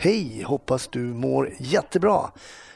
[0.00, 0.42] Hej!
[0.42, 2.30] Hoppas du mår jättebra.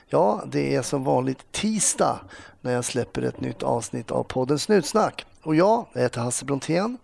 [0.06, 2.20] Ja, det är som vanligt tisdag
[2.60, 5.26] när jag släpper ett nytt avsnitt av podden Snutsnack.
[5.42, 6.98] Och jag, heter Hasse Brontén.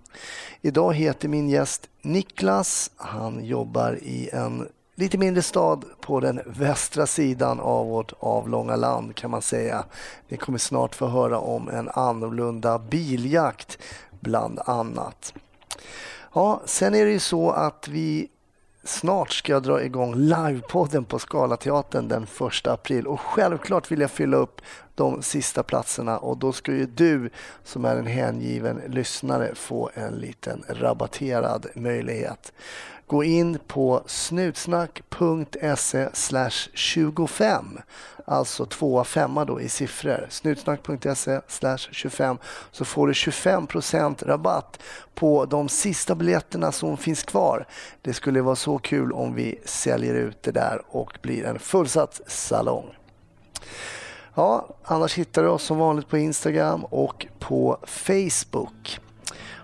[0.60, 2.90] Idag heter min gäst Niklas.
[2.96, 9.14] Han jobbar i en lite mindre stad på den västra sidan av vårt avlånga land
[9.14, 9.84] kan man säga.
[10.28, 13.78] Ni kommer snart få höra om en annorlunda biljakt
[14.20, 15.34] bland annat.
[16.34, 18.28] Ja, sen är det ju så att vi
[18.88, 24.10] snart ska jag dra igång livepodden på Scalateatern den 1 april och självklart vill jag
[24.10, 24.60] fylla upp
[24.94, 27.30] de sista platserna och då ska ju du
[27.64, 32.52] som är en hängiven lyssnare få en liten rabatterad möjlighet.
[33.08, 36.08] Gå in på snutsnack.se
[36.74, 37.78] 25
[38.28, 40.26] alltså tvåa femma då i siffror.
[40.30, 41.40] Snutsnack.se
[41.90, 42.38] 25
[42.70, 44.82] så får du 25% rabatt
[45.14, 47.66] på de sista biljetterna som finns kvar.
[48.02, 52.20] Det skulle vara så kul om vi säljer ut det där och blir en fullsatt
[52.26, 52.94] salong.
[54.34, 59.00] Ja, annars hittar du oss som vanligt på Instagram och på Facebook.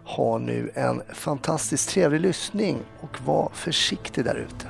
[0.05, 4.67] Ha nu en fantastiskt trevlig lyssning och var försiktig där ute.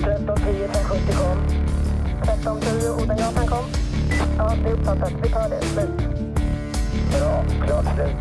[0.00, 1.38] 1310 570 kom.
[2.22, 3.64] 1310 Odengatan kom.
[4.38, 5.12] Ja, det är uppfattat.
[5.22, 5.62] Vi tar det.
[5.62, 5.90] Slut.
[7.18, 7.44] Bra.
[7.66, 8.16] Klart slut.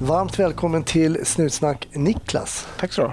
[0.00, 2.68] Varmt välkommen till Snutsnack Niklas.
[2.78, 3.12] Tack så du.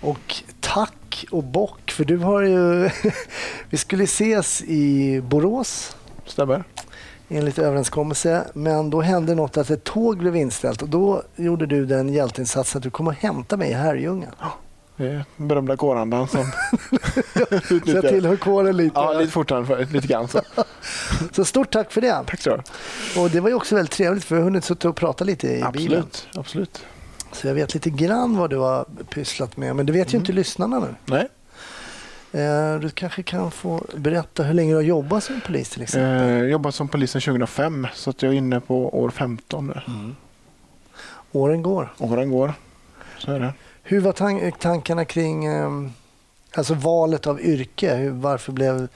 [0.00, 2.90] Och tack och bock för du har ju...
[3.70, 6.64] Vi skulle ses i Borås Stämmer.
[7.28, 11.86] Enligt överenskommelse men då hände något att ett tåg blev inställt och då gjorde du
[11.86, 14.28] den hjälteinsatsen att du kom och hämtade mig i Herrljunga.
[14.96, 16.44] Det är berömda kårandan som
[16.94, 18.02] Så jag utnyttjar.
[18.02, 18.92] tillhör kåren lite.
[19.00, 20.40] Ja, lite fortare, för, lite grann så.
[21.32, 22.22] Så stort tack för det.
[22.26, 22.62] Tack så.
[23.20, 25.46] Och det var ju också väldigt trevligt för vi har hunnit sitta och prata lite
[25.46, 25.98] i bilen.
[25.98, 26.28] Absolut.
[26.34, 26.84] Absolut.
[27.32, 29.76] Så jag vet lite grann vad du har pysslat med.
[29.76, 30.94] Men det vet ju inte lyssnarna nu.
[31.04, 31.28] Nej.
[32.32, 36.28] Eh, Du kanske kan få berätta hur länge du har jobbat som polis till exempel.
[36.30, 39.80] Eh, jobbat som polis sedan 2005 så att jag är inne på år 15 nu.
[41.32, 41.92] Åren går.
[41.98, 42.52] Åren går.
[43.18, 43.52] Så är det.
[43.82, 45.70] Hur var tan- tankarna kring eh,
[46.54, 48.10] alltså valet av yrke?
[48.10, 48.88] Varför blev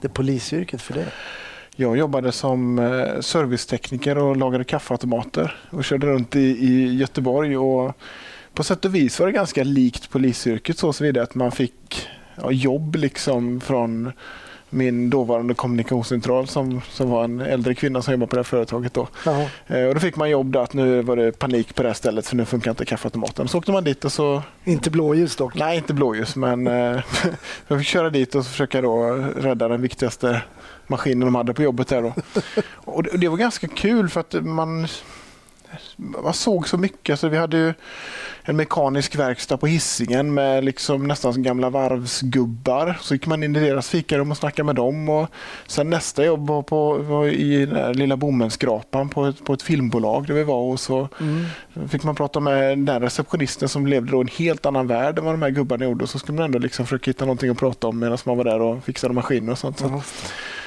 [0.00, 1.06] det polisyrket för det?
[1.76, 7.56] Jag jobbade som eh, servicetekniker och lagade kaffeautomater och körde runt i, i Göteborg.
[7.56, 7.92] Och
[8.54, 12.08] på sätt och vis var det ganska likt polisyrket så vidare att man fick
[12.42, 14.12] ja, jobb liksom från
[14.70, 18.94] min dåvarande kommunikationscentral som, som var en äldre kvinna som jobbade på det här företaget.
[18.94, 19.08] Då.
[19.66, 21.94] Eh, och då fick man jobb där att nu var det panik på det här
[21.94, 23.48] stället för nu funkar inte kaffeautomaten.
[23.48, 25.54] Så åkte man dit och så Inte blåljus dock.
[25.54, 27.02] Nej, inte blåljus, men eh,
[27.68, 30.42] jag fick köra dit och försöka då rädda den viktigaste
[30.86, 31.88] maskinen de hade på jobbet.
[31.88, 32.14] Där då.
[32.92, 34.88] Och det, och det var ganska kul för att man,
[35.96, 37.12] man såg så mycket.
[37.12, 37.74] Alltså, vi hade ju
[38.42, 42.98] en mekanisk verkstad på hissingen med liksom nästan som gamla varvsgubbar.
[43.00, 45.08] Så gick man in i deras fikarum och snackade med dem.
[45.08, 45.28] Och
[45.66, 50.26] sen nästa jobb var, på, var i den lilla bomullsskrapan på ett, på ett filmbolag
[50.26, 50.60] där vi var.
[50.60, 51.08] Och så
[51.88, 55.34] fick man prata med den receptionisten som levde i en helt annan värld än vad
[55.34, 56.04] de här gubbarna gjorde.
[56.04, 58.44] Och så skulle man ändå liksom försöka hitta någonting att prata om medan man var
[58.44, 59.78] där och fixade maskiner och sånt.
[59.78, 60.02] Så, Ja.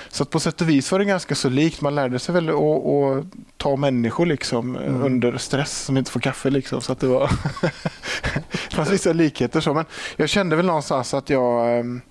[0.10, 1.82] Så att på sätt och vis var det ganska så likt.
[1.82, 3.26] Man lärde sig väl att, att
[3.58, 5.04] ta människor liksom Mm.
[5.04, 6.50] under stress som inte får kaffe.
[6.50, 6.82] Liksom.
[6.82, 7.32] Så att det var
[8.70, 9.62] det fanns vissa likheter.
[9.62, 9.74] Så.
[9.74, 9.86] Men
[10.18, 12.02] jag kände väl någonstans att jag ehm,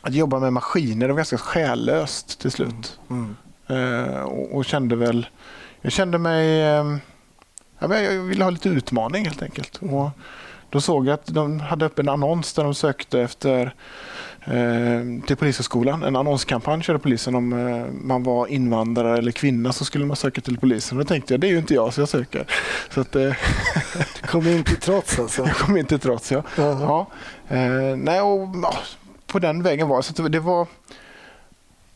[0.00, 2.98] att jobba med maskiner det var ganska själlöst till slut.
[3.10, 3.36] Mm.
[3.68, 5.26] Eh, och, och kände väl,
[5.80, 6.96] jag kände mig, eh,
[7.78, 9.76] ja, men jag ville ha lite utmaning helt enkelt.
[9.76, 10.10] Och
[10.70, 13.74] då såg jag att de hade upp en annons där de sökte efter
[15.26, 16.02] till Polishögskolan.
[16.02, 20.40] En annonskampanj körde polisen om eh, man var invandrare eller kvinna så skulle man söka
[20.40, 20.98] till polisen.
[20.98, 22.46] Och då tänkte jag det är ju inte jag så jag söker.
[22.90, 23.32] Så att, eh,
[24.22, 25.42] Du kom in till trots alltså.
[25.46, 26.32] jag kom inte trots.
[26.32, 26.42] Ja.
[26.56, 27.06] Ja.
[27.48, 28.74] Eh, nej, och, ja,
[29.26, 30.02] på den vägen var.
[30.02, 30.66] Så att det var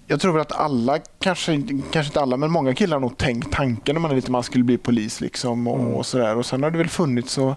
[0.06, 1.62] jag tror väl att alla, kanske,
[1.92, 4.42] kanske inte alla, men många killar har nog tänkt tanken när man är lite man
[4.42, 5.20] skulle bli polis.
[5.20, 5.92] Liksom och, Mm.
[5.94, 6.36] och sådär.
[6.36, 7.56] Och sen har det väl funnits så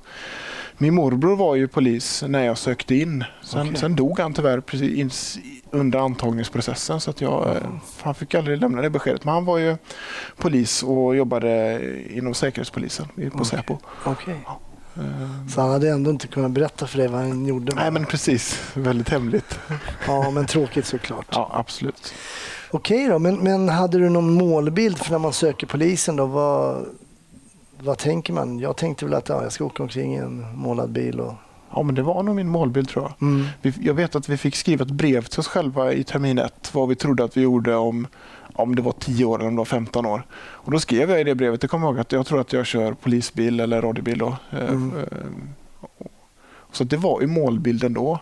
[0.83, 3.23] min morbror var ju polis när jag sökte in.
[3.43, 3.75] Sen, Okej.
[3.75, 5.39] sen dog han tyvärr precis
[5.71, 7.61] under antagningsprocessen så att jag, eh,
[8.01, 9.25] han fick aldrig lämna det beskedet.
[9.25, 9.77] Men han var ju
[10.37, 13.45] polis och jobbade inom Säkerhetspolisen på Okej.
[13.45, 13.77] Säpo.
[14.05, 17.75] Eh, Så han hade ändå inte kunnat berätta för dig vad han gjorde.
[17.75, 19.59] Nej men precis, väldigt hemligt.
[20.07, 21.25] Ja, men tråkigt såklart.
[21.31, 22.13] Ja, absolut.
[22.71, 26.25] Okej då, men, men hade du någon målbild för när man söker polisen då?
[26.25, 26.85] Vad,
[27.83, 28.59] vad tänker man?
[28.59, 31.33] Jag tänkte väl att ja, jag ska åka omkring i en målad bil och...
[31.75, 33.27] Ja, men det var nog min målbild tror jag.
[33.29, 33.45] Mm.
[33.61, 36.69] Vi, jag vet att vi fick skriva ett brev till oss själva i termin ett
[36.73, 38.07] vad vi trodde att vi gjorde om
[38.55, 40.25] om det var 10 år eller om det var 15 år.
[40.35, 42.65] Och Då skrev jag i det brevet, jag kommer ihåg att jag tror att jag
[42.65, 44.17] kör polisbil eller radiobil.
[44.17, 44.37] Då.
[44.51, 44.93] Eh, Mm.
[44.97, 46.07] eh,
[46.71, 48.19] Så det var ju målbilden då.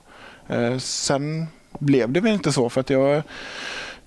[0.48, 1.48] Eh, Sen
[1.80, 3.24] blev det väl inte så för att jag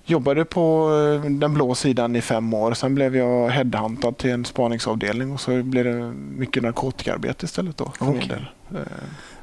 [0.05, 0.91] jobbade på
[1.25, 2.75] eh, den blå sidan i fem år.
[2.75, 7.77] Sen blev jag headhuntad till en spaningsavdelning och så blev det mycket narkotikaarbete istället.
[7.77, 8.47] Då, för del.
[8.71, 8.79] Eh,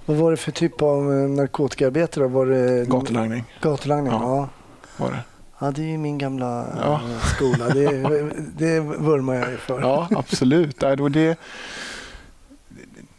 [0.05, 2.27] Vad var det för typ av eh, narkotikaarbete då?
[2.27, 4.13] Var det Gatulangning Gatulangning?
[4.13, 4.19] Ja.
[4.21, 4.49] Ja.
[4.97, 5.05] ja.
[5.05, 5.71] var det.
[5.71, 7.01] det är ju min gamla Ja.
[7.35, 7.69] skola.
[7.69, 7.89] Det,
[8.57, 9.81] det vurmar jag för.
[9.81, 10.79] Ja, absolut.
[10.79, 11.37] Det, det,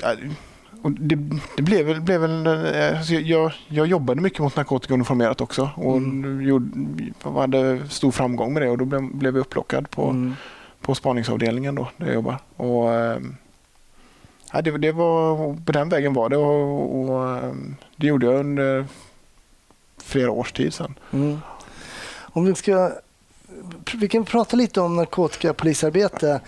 [0.83, 1.17] och det,
[1.57, 2.01] det blev väl...
[2.01, 6.43] Blev väl eh, alltså jag, jag jobbade mycket mot narkotika uniformerat också och Mm.
[6.43, 6.67] gjorde,
[7.41, 10.35] hade stor framgång med det och då blev, blev jag upplockad på, Mm.
[10.81, 12.39] på spaningsavdelningen då, där jag jobbar.
[12.57, 13.19] Och, eh,
[14.53, 15.37] ja, det, det var,
[15.67, 17.53] på den vägen var det och, och eh,
[17.97, 18.87] det gjorde jag under
[20.03, 20.95] flera års tid sedan.
[21.13, 21.39] Mm.
[22.21, 22.93] Om vi ska...
[23.95, 26.31] Vi kan prata lite om narkotikapolisarbete.
[26.31, 26.41] Eh,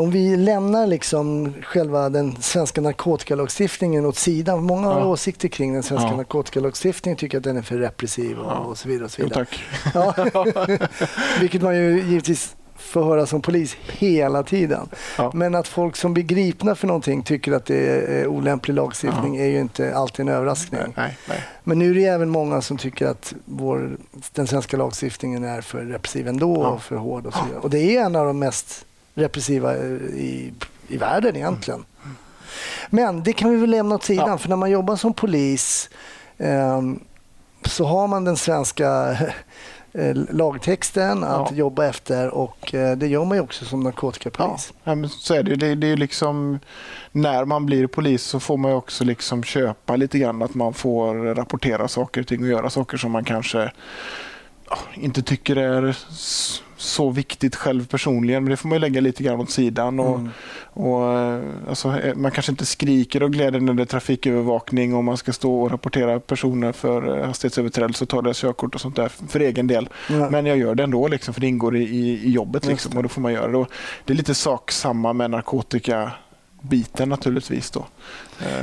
[0.00, 4.62] om vi lämnar liksom själva den svenska narkotikalagstiftningen åt sidan.
[4.64, 5.06] Många har Ja.
[5.06, 6.16] åsikter kring den svenska Ja.
[6.16, 7.16] narkotikalagstiftningen.
[7.16, 8.58] Tycker att den är för repressiv och, Ja.
[8.58, 9.04] och så vidare.
[9.04, 9.44] Och så Jo, vidare.
[9.44, 9.64] tack.
[9.94, 10.78] Ja.
[11.40, 14.88] Vilket man ju givetvis får höra som polis hela tiden.
[15.18, 15.30] Ja.
[15.34, 17.78] Men att folk som blir gripna för någonting tycker att det
[18.20, 20.80] är olämplig lagstiftning är ju inte alltid en överraskning.
[20.96, 21.44] Nej, nej.
[21.64, 23.96] Men nu är det även många som tycker att vår,
[24.34, 26.68] den svenska lagstiftningen är för repressiv ändå Ja.
[26.68, 27.26] och för hård.
[27.26, 27.60] Och, så vidare.
[27.60, 28.86] och det är en av de mest
[29.20, 29.82] repressiva eh,
[30.14, 30.52] i,
[30.88, 31.84] i världen egentligen.
[32.90, 34.38] Men det kan vi väl lämna åt sidan Ja.
[34.38, 35.90] för när man jobbar som polis
[36.38, 37.00] ehm,
[37.64, 39.16] så har man den svenska
[39.92, 41.56] eh, lagtexten att Ja.
[41.56, 44.72] jobba efter och eh, det gör man ju också som narkotikapolis.
[44.84, 45.56] ja, men så är det.
[45.56, 45.74] det.
[45.74, 46.58] Det är liksom
[47.12, 50.74] när man blir polis så får man ju också liksom köpa lite grann att man
[50.74, 53.72] får rapportera saker och ting och göra saker som man kanske
[54.94, 55.96] inte tycker är
[56.80, 58.44] så viktigt själv personligen.
[58.44, 60.00] Men det får man ju lägga lite grann åt sidan.
[60.00, 60.30] Och, Mm.
[60.62, 65.04] och, eh, alltså, eh, man kanske inte skriker och glädjer när det är trafikövervakning och
[65.04, 68.96] man ska stå och rapportera personer för eh, hastighetsöverträdelse och ta deras körkort och sånt
[68.96, 69.88] där för egen del.
[70.08, 70.30] Ja.
[70.30, 72.66] Men jag gör det ändå liksom, för det ingår i, i, jobbet.
[72.66, 73.58] Liksom, och då får man göra det.
[73.58, 73.68] Och
[74.04, 77.70] det är lite sak samma med narkotikabiten naturligtvis.
[77.70, 77.86] Då.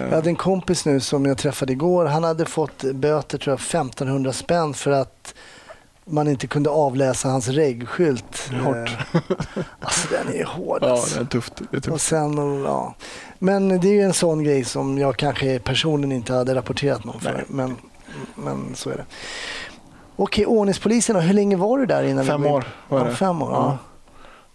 [0.09, 2.05] Jag hade en kompis nu som jag träffade igår.
[2.05, 5.33] Han hade fått böter, tror jag, 1500 spänn för att
[6.09, 8.51] man inte kunde avläsa hans regskylt.
[8.63, 8.75] Hårt.
[8.77, 9.21] Eh,
[9.79, 10.79] Alltså den är hård.
[10.81, 11.15] ja, Alltså.
[11.19, 11.53] det är tufft.
[11.57, 12.05] Det är Och tufft.
[12.05, 12.95] sen, och, ja.
[13.39, 17.19] Men det är ju en sån grej som jag kanske personligen inte hade rapporterat någon
[17.19, 17.33] för.
[17.33, 17.43] Nej.
[17.47, 17.75] Men,
[18.35, 19.05] men så är det.
[20.15, 21.21] Okej, ordningspolisen då.
[21.21, 23.15] Hur länge var du där innan Fem år var Ja, det.
[23.15, 23.51] fem år.
[23.51, 23.57] Ja.
[23.57, 23.77] Ja.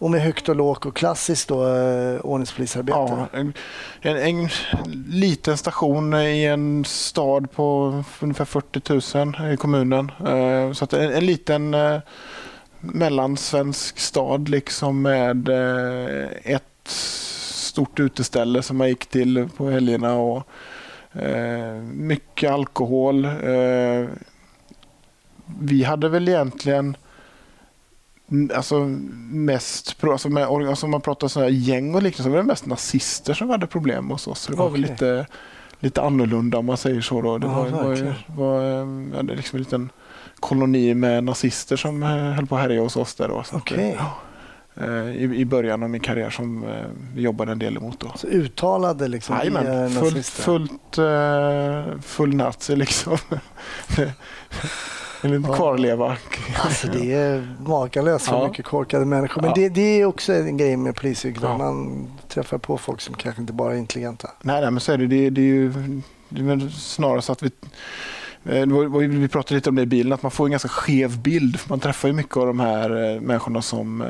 [0.02, 2.98] Och med högt och lågt och klassiskt då, eh, ordningspolisarbete.
[2.98, 3.52] Ja, en,
[4.00, 4.48] en, en
[5.08, 10.12] liten station i en stad på ungefär 40 000 i kommunen.
[10.26, 11.98] Eh, så att en, en liten eh,
[12.80, 15.48] mellansvensk stad liksom med
[16.42, 20.42] ett stort uteställe som man gick till på helgerna och
[21.82, 23.28] mycket alkohol.
[25.60, 26.96] Vi hade väl egentligen
[28.54, 28.78] Alltså
[29.30, 32.66] mest, alltså med, alltså man pratar sådana här gäng och liknande så var det mest
[32.66, 34.40] nazister som hade problem hos oss.
[34.40, 34.92] Så det var väl Okej.
[34.92, 35.26] lite,
[35.80, 37.22] lite annorlunda om man säger så.
[37.22, 37.38] Då.
[37.38, 38.14] Det Ja, var, var, verkligen.
[38.26, 39.90] var, eh, vi hade liksom en liten
[40.40, 43.28] koloni med nazister som eh, höll på att härja hos oss där.
[43.28, 43.98] Då, så att, Okej.
[44.76, 46.70] eh, i, I början av min karriär som eh,
[47.14, 48.00] vi jobbade en del emot.
[48.00, 48.12] Då.
[48.16, 50.42] Så uttalade liksom Jajamän, fullt, nazister.
[50.42, 53.16] fullt eh, full nazi liksom.
[55.22, 56.16] en kvarleva.
[56.64, 58.48] Alltså det är makalöst för Ja.
[58.48, 59.40] mycket korkade människor.
[59.42, 59.54] Men Ja.
[59.56, 61.42] det, det är också en grej med polisyrket.
[61.42, 61.58] Ja.
[61.58, 64.30] Man träffar på folk som kanske inte bara är intelligenta.
[64.42, 65.06] Nej, nej men så är det.
[65.06, 65.72] Det, det är ju
[66.28, 67.50] det är snarare så att vi
[68.44, 71.18] eh, var- vi pratade lite om det i bilen, att man får en ganska skev
[71.18, 71.60] bild.
[71.60, 74.08] För man träffar ju mycket av de här eh, människorna som eh,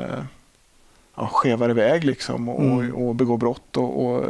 [1.15, 2.95] ja, skevar iväg liksom och, Mm.
[2.95, 3.77] och begår brott.
[3.77, 4.25] Och, och,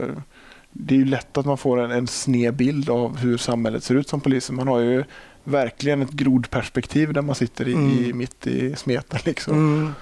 [0.76, 3.96] det är ju lätt att man får en, en sned bild av hur samhället ser
[3.96, 4.56] ut som polisen.
[4.56, 5.04] Man har ju
[5.44, 7.90] verkligen ett grodperspektiv där man sitter i, Mm.
[8.06, 9.20] i, mitt i smeten.
[9.26, 9.54] Liksom.
[9.54, 9.94] Mm.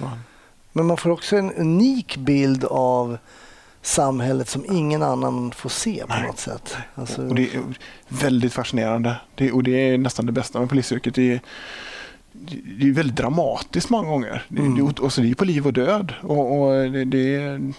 [0.00, 0.18] Man.
[0.72, 3.18] Men man får också en unik bild av
[3.82, 6.26] samhället som ingen annan får se på Nej.
[6.26, 6.76] något sätt.
[6.94, 7.62] Alltså, Och det är
[8.08, 9.16] väldigt fascinerande.
[9.34, 11.14] Det, och det är nästan det bästa med polisyrket.
[11.14, 11.40] Det är,
[12.78, 14.44] det är väldigt dramatiskt många gånger.
[14.50, 14.74] Mm.
[14.74, 16.14] det, och så det är på liv och död.
[16.22, 17.72] Och, och det, det är,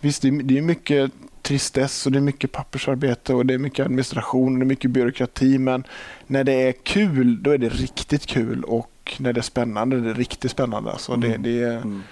[0.00, 1.12] visst, det är mycket
[1.50, 4.90] tristess och det är mycket pappersarbete och det är mycket administration och det är mycket
[4.90, 5.58] byråkrati.
[5.58, 5.84] Men
[6.26, 8.64] när det är kul, då är det riktigt kul.
[8.64, 10.90] Och när det är spännande, det är riktigt spännande.
[10.92, 11.42] Alltså det, Mm.
[11.42, 12.02] det är, mm.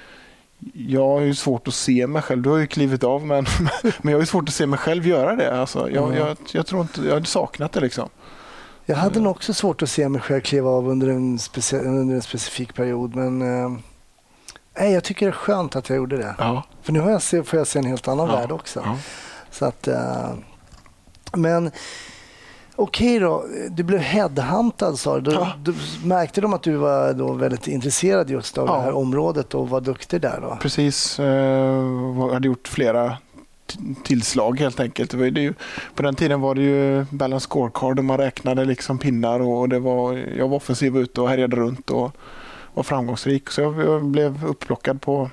[0.72, 2.42] jag har ju svårt att se mig själv.
[2.42, 3.46] Du har ju klivit av men,
[4.02, 5.60] men jag har svårt att se mig själv göra det.
[5.60, 6.18] Alltså, jag, Mm.
[6.18, 8.08] jag, jag tror inte, jag har saknat det liksom.
[8.86, 12.14] Jag hade nog också svårt att se mig själv kliva av under en, speci- under
[12.14, 13.14] en specifik period.
[13.16, 13.70] Men eh,
[14.78, 16.34] nej, jag tycker det är skönt att jag gjorde det.
[16.38, 16.62] Ja.
[16.82, 18.80] För nu har jag se, får jag se en helt annan Ja, värld också.
[18.84, 18.96] ja.
[19.50, 20.30] Så att, eh,
[21.36, 21.70] men
[22.76, 25.20] okej då, du blev headhuntad sa du.
[25.20, 25.52] Då, Ja.
[25.64, 25.72] då.
[26.04, 28.74] Märkte de att du var då väldigt intresserad just av Ja.
[28.76, 30.56] det här området och var duktig där då?
[30.60, 31.18] Precis.
[31.18, 33.16] Jag hade gjort flera
[34.04, 35.10] tillslag helt enkelt.
[35.10, 35.54] Det var ju,
[35.94, 39.78] på den tiden var det ju balance scorecard och man räknade liksom pinnar och det
[39.78, 42.12] var, jag var offensiv ute och härjade runt och
[42.74, 43.50] var framgångsrik.
[43.50, 45.30] Så jag, jag blev upplockad på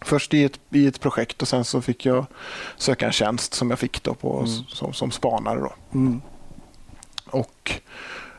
[0.00, 2.26] Först i ett, i ett projekt och sen så fick jag
[2.76, 4.48] söka en tjänst som jag fick då på, Mm.
[4.68, 5.60] som, som spanare.
[5.60, 5.72] Då.
[5.94, 6.20] Mm.
[7.30, 7.72] Och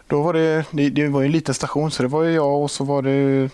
[0.07, 2.83] då var det, det, det var en liten station så det var jag och så
[2.83, 3.49] var det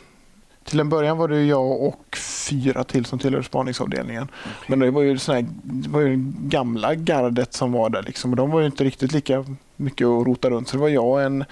[0.64, 2.18] till en början var det jag och
[2.50, 4.28] fyra till som tillhörde spaningsavdelningen.
[4.68, 8.32] Men det var ju, sån här, det var ju gamla gardet som var där liksom,
[8.32, 9.46] och de var ju inte riktigt lika
[9.76, 10.68] mycket att rota runt.
[10.68, 11.46] Så det var jag och en,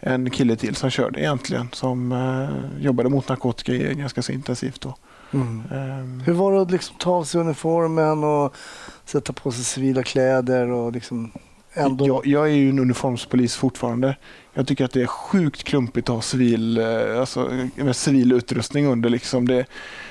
[0.00, 4.80] en kille till som körde egentligen som eh, jobbade mot narkotika ganska så intensivt.
[4.80, 4.96] Då.
[5.32, 5.62] Mm.
[5.72, 8.54] Ehm, Hur var det att liksom ta av sig uniformen och
[9.04, 11.32] sätta på sig civila kläder och liksom
[11.74, 12.06] ändå...
[12.06, 14.16] Jag, jag är ju en uniformspolis fortfarande.
[14.54, 18.86] Jag tycker att det är sjukt klumpigt att ha civil, eh, alltså, med civil utrustning
[18.86, 19.10] under.
[19.10, 19.48] Liksom.
[19.48, 19.66] Det,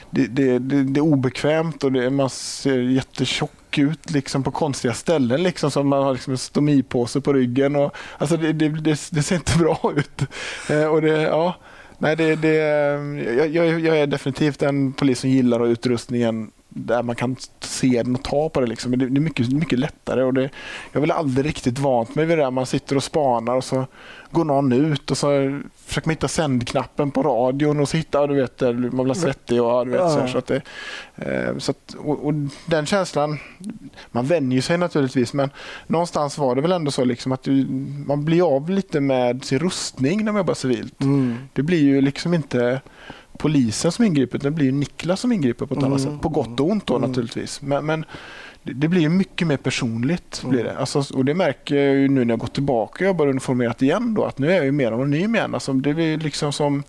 [0.09, 5.43] det, det, det, är obekvämt och det, man ser jättetjock ut liksom, på konstiga ställen.
[5.43, 7.75] Liksom, som man har liksom, en stomipåse på ryggen.
[7.75, 10.21] Och, alltså, det ser inte bra ut.
[10.69, 11.55] Eh, och det, ja,
[12.03, 15.71] nej, det, det, eh, jag, jag, jag är definitivt en polis som gillar att ha
[15.71, 18.67] utrustningen där man kan se den och ta på det.
[18.67, 18.97] Liksom.
[18.97, 20.23] Det är mycket, mycket lättare.
[20.23, 20.49] Och det,
[20.91, 22.51] jag väl aldrig riktigt vant mig vid det där.
[22.51, 23.85] Man sitter och spanar och så
[24.31, 28.35] går någon ut och så försöker man hitta sändknappen på radion och så hittar du
[28.35, 28.61] vet,
[28.93, 29.61] man blir svettig.
[29.61, 30.61] Och, du vet, så, här, så att det,
[31.15, 32.33] eh, så att, och, och
[32.65, 33.39] den känslan,
[34.11, 35.49] man vänjer sig naturligtvis men
[35.87, 37.65] någonstans var det väl ändå så liksom att du,
[38.05, 41.01] man blir av lite med sin rustning när man jobbar civilt.
[41.01, 41.37] Mm.
[41.53, 42.81] Det blir ju liksom inte
[43.37, 46.13] polisen som ingriper, utan det blir ju Niklas som ingriper på ett annat Mm.
[46.13, 46.21] sätt.
[46.21, 47.09] På gott och ont då Mm.
[47.09, 47.61] naturligtvis.
[47.61, 48.05] Men, men
[48.63, 50.39] det, blir ju mycket mer personligt.
[50.43, 50.51] Mm.
[50.51, 50.77] Blir det.
[50.77, 54.13] Alltså, och det märker jag ju nu när jag gått tillbaka och jobbar uniformerat igen.
[54.13, 55.53] Då, att nu är jag ju mer anonym igen.
[55.53, 56.83] Alltså, det blir liksom som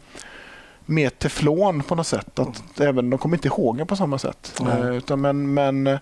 [0.87, 2.39] mer teflon på något sätt.
[2.39, 4.61] Att även, de kommer inte ihåg en på samma sätt.
[4.69, 5.99] Eh, utan men, men eh,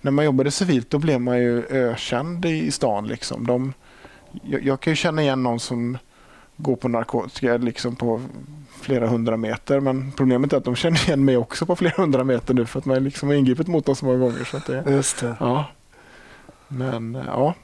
[0.00, 3.06] när man jobbade civilt då blev man ju ökänd i, i stan.
[3.06, 3.46] Liksom.
[3.46, 3.72] De,
[4.42, 5.98] jag, jag kan ju känna igen någon som
[6.56, 8.20] går på narkotika liksom på
[8.80, 9.80] flera hundra meter.
[9.80, 12.78] Men problemet är att de känner igen mig också på flera hundra meter nu för
[12.78, 14.44] att man liksom har ingripit mot dem så många gånger.
[14.44, 15.36] Så att det, Just det.
[15.40, 15.64] ja.
[16.68, 17.54] Men eh, ja,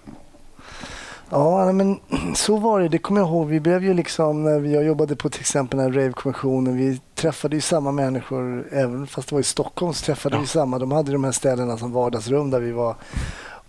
[1.30, 2.00] Ja, men
[2.34, 2.88] så var det.
[2.88, 3.46] Det kommer jag ihåg.
[3.48, 7.56] Vi blev ju liksom, när jag jobbade på till exempel den här rave-kommissionen, vi träffade
[7.56, 10.40] ju samma människor, även fast det var i Stockholm så träffade Ja.
[10.40, 10.78] vi samma.
[10.78, 12.96] De hade de här ställena som vardagsrum där vi var.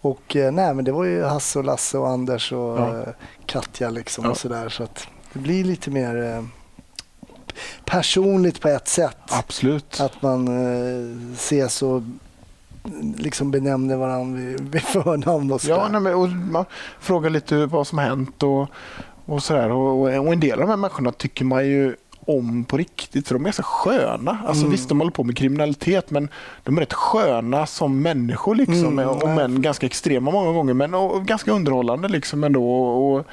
[0.04, 3.00] Och eh, nej, men det var ju Hasse och Lasse och Anders och Ja.
[3.02, 3.08] eh,
[3.46, 4.32] Katja liksom Ja.
[4.32, 4.70] och sådär.
[4.70, 6.44] Så att det blir lite mer eh,
[7.86, 9.18] personligt på ett sätt.
[9.30, 10.00] absolut.
[10.00, 12.02] Att man eh, ses och
[13.18, 15.76] liksom benämner varandra vid, vid förnamn och sådär.
[15.76, 16.66] Ja, nej, men, och man
[17.00, 18.68] frågar lite vad som har hänt och,
[19.26, 19.70] och sådär.
[19.72, 21.96] Och, och en del av de här människorna tycker man ju
[22.28, 24.38] om på riktigt för de är så sköna.
[24.46, 24.72] Alltså, Mm.
[24.72, 26.30] Visst, de håller på med kriminalitet men
[26.64, 28.56] de är rätt sköna som människor.
[28.56, 32.74] Liksom, Mm, och men ganska extrema många gånger men och, ganska underhållande liksom ändå.
[32.74, 33.26] Och, och,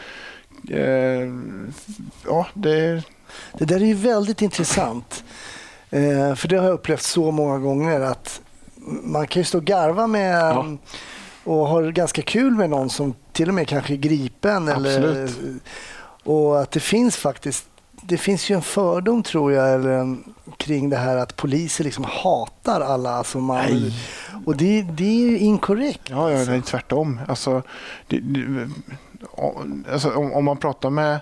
[0.71, 1.29] eh,
[2.27, 3.03] ja, det,
[3.59, 5.25] Det där är ju väldigt intressant.
[5.91, 8.41] Eh, för det har jag upplevt så många gånger att
[9.03, 10.67] man kan ju stå och garva med Ja.
[11.45, 14.69] och ha ganska kul med någon som till och med kanske är gripen.
[14.69, 15.29] Eller,
[16.25, 17.65] och att det finns faktiskt
[18.03, 22.05] det finns ju en fördom tror jag eller en, kring det här att poliser liksom
[22.05, 23.65] hatar alla som man...
[23.65, 23.93] Nej.
[24.47, 26.11] Och det, det är ju inkorrekt.
[26.11, 27.21] Ja, ja det är tvärtom.
[27.29, 27.63] Alltså,
[28.07, 28.71] det, det,
[29.93, 31.21] alltså, om, om man pratar med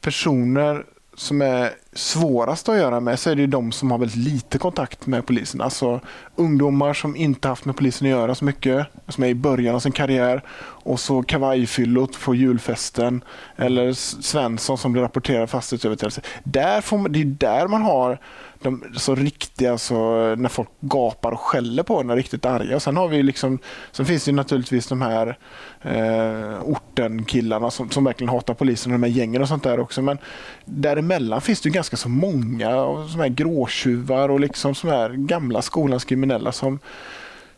[0.00, 0.84] personer
[1.16, 4.58] som är svårast att göra med så är det ju de som har väldigt lite
[4.58, 5.60] kontakt med polisen.
[5.60, 6.00] Alltså
[6.36, 9.80] ungdomar som inte haft med polisen att göra så mycket, som är i början av
[9.80, 13.24] sin karriär och så kavajfyllot på julfesten
[13.56, 13.92] eller
[14.22, 16.20] Svensson som blir rapporterad fastighetsöverträdelse.
[16.44, 18.18] Där får man, det är där man har
[18.64, 19.94] de så riktiga, så,
[20.34, 22.76] när folk gapar och skäller på en, är riktigt arga.
[22.76, 23.58] Och sen, har vi liksom,
[23.92, 25.38] sen finns det ju naturligtvis de här
[25.82, 30.02] eh, orten-killarna som, som verkligen hatar polisen och de här gängen och sånt där också.
[30.02, 30.18] Men
[30.64, 35.10] däremellan finns det ju ganska så många och som här gråtjuvar och liksom som här
[35.10, 36.78] gamla skolans kriminella som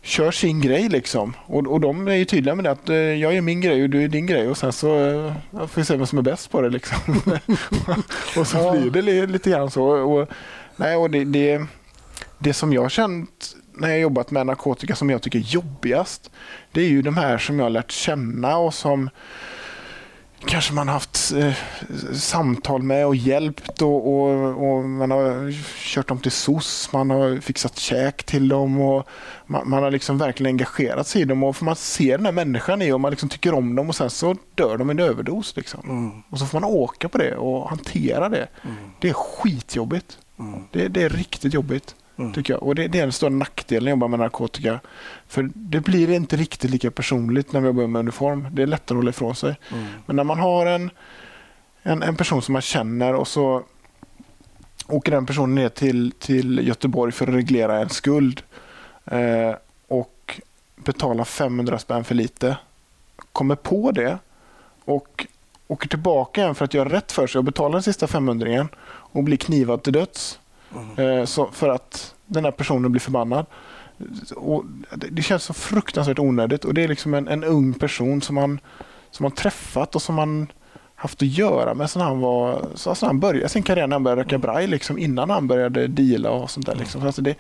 [0.07, 1.35] kör sin grej liksom.
[1.47, 3.91] Och, och de är ju tydliga med det att eh, jag är min grej och
[3.91, 6.51] du är din grej och sen så eh, får vi se vem som är bäst
[6.51, 6.99] på det liksom.
[8.37, 9.85] och så blir det li- lite grann så.
[9.85, 10.29] Och,
[10.77, 11.67] nej, och det, det,
[12.39, 16.31] det som jag har känt när jag jobbat med narkotika som jag tycker är jobbigast,
[16.73, 19.11] det är ju de här som jag har lärt känna och som
[20.47, 21.53] kanske man haft eh,
[22.13, 27.41] samtal med och hjälpt och, och, och, man har kört dem till SOS, man har
[27.41, 29.09] fixat käk till dem och
[29.47, 32.83] man, man, har liksom verkligen engagerat sig i dem och man ser den här människan
[32.83, 35.57] i och man liksom tycker om dem och sen så dör de i en överdos.
[35.57, 35.81] Liksom.
[35.85, 36.23] Mm.
[36.31, 38.49] Och så får man åka på det och hantera det.
[38.63, 38.77] Mm.
[39.01, 40.19] Det är skitjobbigt.
[40.39, 40.63] Mm.
[40.73, 41.95] Det, det är riktigt jobbigt.
[42.19, 42.33] Mm.
[42.33, 42.63] Tycker jag.
[42.63, 44.81] Och det, det, är den stora nackdelen när jag jobbar med narkotika.
[45.27, 48.49] För det blir inte riktigt lika personligt när vi jobbar med uniform.
[48.53, 49.57] Det är lättare att hålla ifrån sig.
[49.73, 49.87] Mm.
[50.07, 50.91] Men när man har en,
[51.83, 53.63] en, en, person som man känner och så
[54.87, 58.43] åker den personen ner till, till Göteborg för att reglera en skuld
[59.05, 59.55] eh,
[59.89, 60.41] och
[60.77, 62.57] betalar 500 spänn för lite.
[63.33, 64.19] Kommer på det
[64.85, 65.27] och
[65.67, 69.25] åker tillbaka igen för att göra rätt för sig och betalar den sista 500 och
[69.25, 70.39] blir knivad till döds
[70.97, 71.27] Mm.
[71.27, 73.47] Så för att den här personen blir förbannad.
[74.37, 78.35] Och det känns så fruktansvärt onödigt och det är liksom en, en ung person som
[78.35, 78.61] man,
[79.11, 80.53] som man träffat och som man
[80.95, 84.05] haft att göra med sen han, var, så alltså han började sin karriär när han
[84.05, 86.75] började röka braj, liksom, innan han började deala och sånt där.
[86.75, 87.01] Liksom.
[87.01, 87.35] Så alltså det,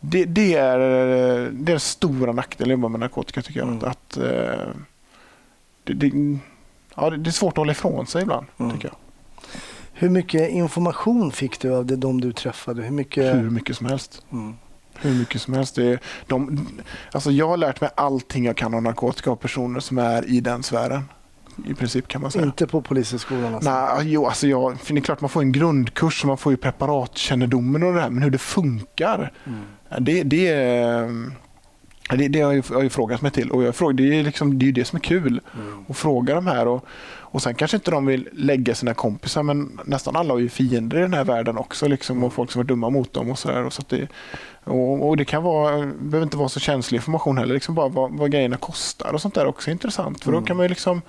[0.00, 3.68] det, det, är, det är den stora nackdelen med narkotika tycker jag.
[3.68, 3.84] Mm.
[3.84, 4.74] Att, uh,
[5.84, 6.38] det, det,
[6.96, 8.46] ja, det är svårt att hålla ifrån sig ibland.
[8.58, 8.72] Mm.
[8.72, 8.96] tycker jag.
[9.92, 12.82] Hur mycket information fick du av de du träffade?
[12.82, 14.22] Hur mycket, Hur mycket som helst.
[14.32, 14.54] Mm.
[14.94, 15.74] Hur mycket som helst.
[15.74, 16.66] Det är de,
[17.12, 20.40] alltså jag har lärt mig allting jag kan om narkotika av personer som är i
[20.40, 21.02] den sfären.
[21.66, 22.44] I princip kan man säga.
[22.44, 23.54] Inte på Polishögskolan?
[23.54, 23.70] Alltså.
[23.70, 26.56] Nej, jo, alltså jag, det är klart man får en grundkurs och man får ju
[26.56, 29.32] preparatkännedomen och det här, men hur det funkar.
[29.44, 29.60] Mm.
[30.00, 30.52] Det, det,
[32.08, 34.64] det, det har jag, jag frågat mig till och jag frågar, det, är liksom, det
[34.64, 35.40] är ju det som är kul.
[35.54, 35.84] Mm.
[35.88, 36.66] Att fråga de här.
[36.66, 36.84] Och,
[37.30, 40.98] och Sen kanske inte de vill lägga sina kompisar men nästan alla har ju fiender
[40.98, 43.30] i den här världen också liksom, och folk som är dumma mot dem.
[43.30, 44.08] och, så där, och, så det,
[44.64, 47.54] och, och, Det kan vara, behöver inte vara så känslig information heller.
[47.54, 50.24] Liksom bara vad, vad grejerna kostar och sånt där också är intressant.
[50.24, 50.46] För då mm.
[50.46, 51.02] kan man liksom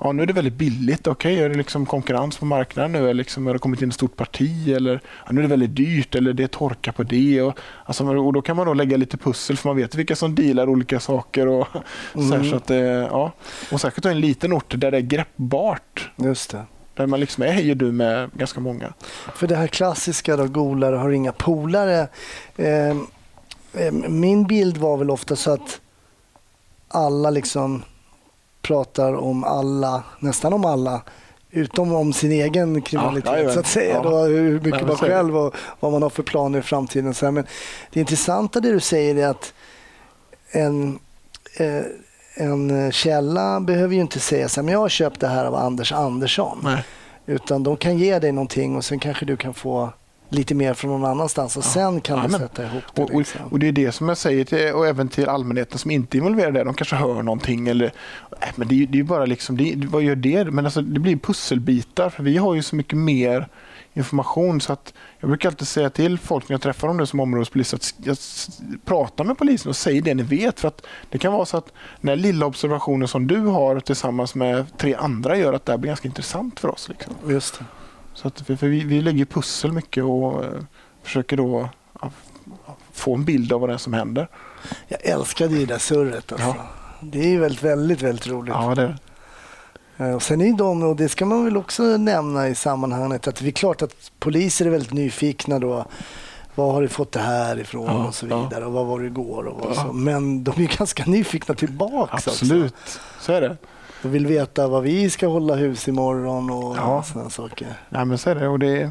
[0.00, 1.06] ja, nu är det väldigt billigt.
[1.06, 2.98] Okej, okay, är det liksom konkurrens på marknaden nu?
[2.98, 4.68] Eller liksom, har det kommit in ett stort parti?
[4.68, 7.42] Eller ja, nu är det väldigt dyrt eller det är torka på det.
[7.42, 10.34] Och, alltså, och då kan man då lägga lite pussel för man vet vilka som
[10.34, 11.46] dealar olika saker.
[11.46, 11.68] Och,
[12.14, 12.28] mm.
[12.28, 12.70] så, här, så att,
[13.10, 13.32] ja.
[13.72, 15.63] och särskilt i en liten ort där det är greppbart.
[16.16, 16.64] Just det.
[16.94, 18.92] Där man liksom är hej du med ganska många.
[19.34, 22.08] För det här klassiska då, golare har inga polare.
[22.56, 22.96] Eh,
[23.72, 25.80] eh, min bild var väl ofta så att
[26.88, 27.82] alla liksom
[28.62, 31.02] pratar om alla, nästan om alla,
[31.50, 33.94] utom om sin egen kriminalitet ja, så att säga.
[33.94, 34.02] Ja.
[34.02, 37.14] Då, hur mycket ja, man själv och vad man har för planer i framtiden.
[37.14, 37.32] Så här.
[37.32, 37.46] Men
[37.92, 39.54] det intressanta det du säger är att
[40.50, 40.98] en,
[41.56, 41.82] eh,
[42.34, 45.54] en källa behöver ju inte säga så här, men jag har köpt det här av
[45.54, 46.60] Anders Andersson.
[46.62, 46.84] Nej.
[47.26, 49.92] Utan de kan ge dig någonting och sen kanske du kan få
[50.28, 51.68] lite mer från någon annanstans och ja.
[51.68, 53.02] sen kan ja, du sätta ihop det.
[53.02, 53.40] Och, liksom.
[53.50, 56.18] och, Det är det som jag säger till, och även till allmänheten som inte är
[56.18, 56.64] involverade.
[56.64, 57.92] De kanske hör någonting eller
[58.40, 60.44] äh, men det, är bara liksom, det, vad gör det?
[60.44, 63.48] Men alltså, det blir pusselbitar för vi har ju så mycket mer
[63.94, 67.74] information så att jag brukar alltid säga till folk när jag träffar dem som områdespolis
[67.74, 68.16] att jag
[68.84, 70.60] prata med polisen och säg det ni vet.
[70.60, 74.34] För att Det kan vara så att den här lilla observationen som du har tillsammans
[74.34, 76.88] med tre andra gör att det här blir ganska intressant för oss.
[76.88, 77.14] Liksom.
[77.28, 77.64] Just det.
[78.14, 80.50] Så att, för vi, vi lägger pussel mycket och uh,
[81.02, 81.68] försöker då
[82.92, 84.28] få en bild av vad det är som händer.
[84.88, 86.32] Jag älskar det där surret.
[86.32, 86.46] Alltså.
[86.46, 86.66] Ja.
[87.00, 88.54] Det är väldigt, väldigt, väldigt roligt.
[88.54, 88.94] Ja, det eh,
[90.20, 93.50] sen är de, och det ska man väl också nämna i sammanhanget, att det är
[93.50, 95.84] klart att poliser är väldigt nyfikna då.
[96.54, 98.66] Var har du fått det här ifrån ja, och så vidare ja.
[98.66, 99.74] och vad var det igår och ja.
[99.74, 99.92] så.
[99.92, 102.98] Men de är ganska nyfikna tillbaka Absolut, också.
[103.20, 103.56] så är det
[104.04, 107.02] och vill veta vad vi ska hålla hus imorgon och ja.
[107.02, 107.68] sådana saker.
[107.88, 108.48] Ja, men så är det.
[108.48, 108.90] Och det,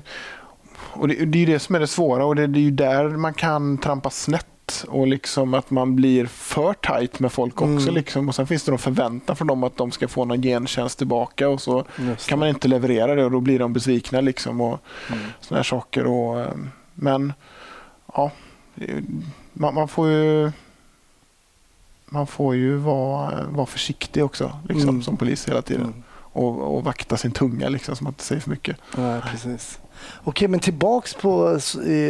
[0.94, 3.10] och det, det är det som är det svåra och det, det är ju där
[3.10, 4.48] man kan trampa snett
[4.88, 7.84] och liksom att man blir för tajt med folk också.
[7.84, 7.93] Mm.
[7.93, 8.30] Liksom.
[8.30, 11.49] Och Sen finns det någon förväntan från dem att de ska få någon gentjänst tillbaka
[11.49, 11.86] och så
[12.28, 14.21] kan man inte leverera det och då blir de besvikna.
[14.21, 15.23] Liksom och mm.
[15.39, 16.06] såna här saker.
[16.06, 16.54] Och, eh,
[16.93, 17.34] men
[18.13, 18.32] ja,
[19.54, 20.52] man, man får ju
[22.06, 25.04] man får ju vara, vara försiktig också liksom, mm.
[25.04, 25.86] som polis hela tiden.
[25.86, 26.04] Mm.
[26.15, 28.78] Och, och, vakta sin tunga liksom, så man inte säger för mycket.
[28.97, 29.80] Ja, precis.
[30.23, 31.60] Okej, men tillbaks på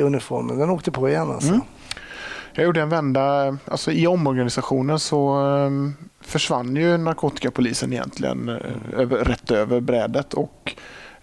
[0.04, 0.60] uniformen.
[0.60, 1.50] Den åkte på igen alltså?
[1.50, 1.62] Mm.
[2.54, 3.58] Jag gjorde en vända.
[3.66, 8.58] Alltså, I omorganisationen så um, försvann ju narkotikapolisen egentligen uh,
[8.94, 10.34] över, rätt över brädet.
[10.34, 10.76] Och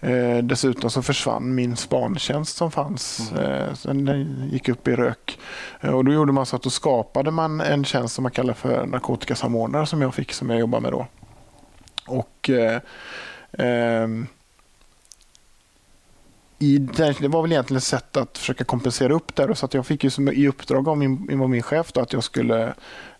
[0.03, 3.31] Eh, dessutom så försvann min spantjänst som fanns.
[3.31, 3.45] Mm.
[3.45, 5.39] Eh, den gick upp i rök.
[5.81, 8.53] Eh, och då gjorde man så att då skapade man en tjänst som man kallar
[8.53, 11.07] för narkotikasamordnare som jag fick som jag jobbar med då.
[12.07, 12.81] Och eh,
[13.51, 14.27] ehm,
[16.61, 19.55] i det var väl egentligen ett sätt att försöka kompensera upp det.
[19.55, 22.13] Så att jag fick ju som, i uppdrag av min, av min chef då, att
[22.13, 22.73] jag skulle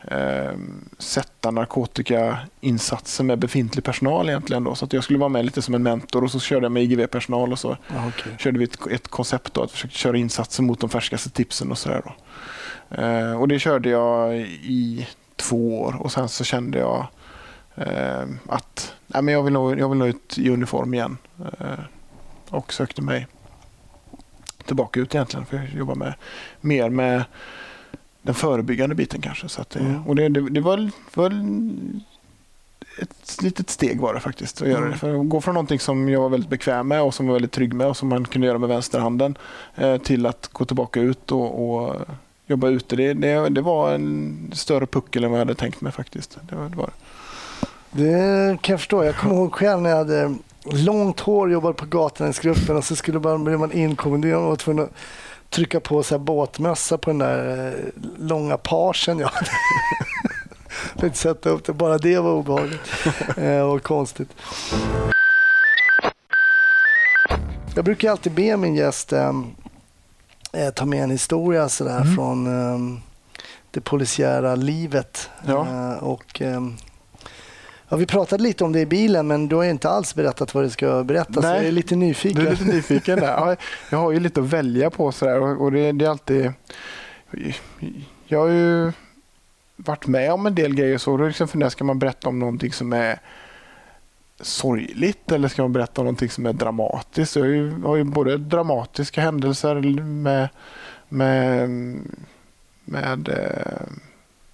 [0.08, 0.52] eh,
[0.98, 4.64] sätta narkotikainsatser med befintlig personal egentligen.
[4.64, 4.76] Då.
[4.76, 6.84] Så att jag skulle vara med lite som en mentor och så körde jag med
[6.84, 8.36] IGV-personal och så Ja, okej.
[8.40, 11.78] körde vi ett, ett koncept då, att försöka köra insatser mot de färskaste tipsen och
[11.78, 12.02] sådär.
[12.06, 12.12] då.
[13.02, 17.08] Eh, och det körde jag i två år och sen så kände jag
[17.76, 21.18] eh, att nej, men jag, vill nog, jag vill nog ut i uniform igen.
[22.52, 23.28] Och sökte mig
[24.66, 26.14] tillbaka ut egentligen för jag jobbar med,
[26.62, 27.24] mer med
[28.22, 29.50] den förebyggande biten kanske.
[29.50, 30.08] Så det, Mm.
[30.08, 31.30] och det, det, det var, var
[33.00, 34.92] ett litet steg var det faktiskt att göra Mm.
[34.92, 34.98] det.
[34.98, 37.52] För att gå från någonting som jag var väldigt bekväm med och som var väldigt
[37.52, 39.38] trygg med och som man kunde göra med vänsterhanden
[39.76, 41.96] eh, till att gå tillbaka ut och, och
[42.48, 42.96] jobba ute.
[42.96, 46.38] Det, det, det var en större puckel än vad jag hade tänkt mig faktiskt.
[46.50, 46.90] Det var, det var.
[47.92, 49.04] Det kan jag förstå.
[49.04, 53.20] Jag kommer ihåg själv när jag hade långt hår, jobbade på Gatunäsgruppen och så skulle
[53.20, 54.92] man, blev man inkommenderad och var tvungen att
[55.50, 57.74] trycka på så här båtmössa på den där eh,
[58.20, 59.50] långa parsen jag hade.
[61.00, 61.74] För att sätta upp det.
[61.74, 62.80] Bara det var obehagligt
[63.38, 64.30] eh, och konstigt.
[67.76, 69.32] Jag brukar alltid be min gäst eh,
[70.54, 72.16] eh, ta med en historia sådär Mm.
[72.16, 73.00] från eh,
[73.72, 75.30] det polisiära livet.
[75.46, 75.68] Ja.
[75.68, 76.62] Eh, och, eh,
[77.92, 80.54] ja, vi pratade lite om det i bilen men du har ju inte alls berättat
[80.54, 81.44] vad det ska berättas.
[81.44, 81.56] Nej.
[81.56, 82.42] Jag är lite nyfiken.
[82.42, 83.28] Du är lite nyfiken där.
[83.28, 83.56] Ja,
[83.90, 86.54] jag har ju lite att välja på sådär och, och det, det är alltid...
[88.28, 88.92] Jag har ju
[89.76, 92.72] varit med om en del grejer så då liksom funderar ska man berätta om någonting
[92.72, 93.20] som är
[94.42, 97.36] sorgligt eller ska man berätta om någonting som är dramatiskt?
[97.36, 100.50] Jag har ju, har ju både dramatiska händelser med,
[101.10, 101.70] med,
[102.86, 103.88] med eh,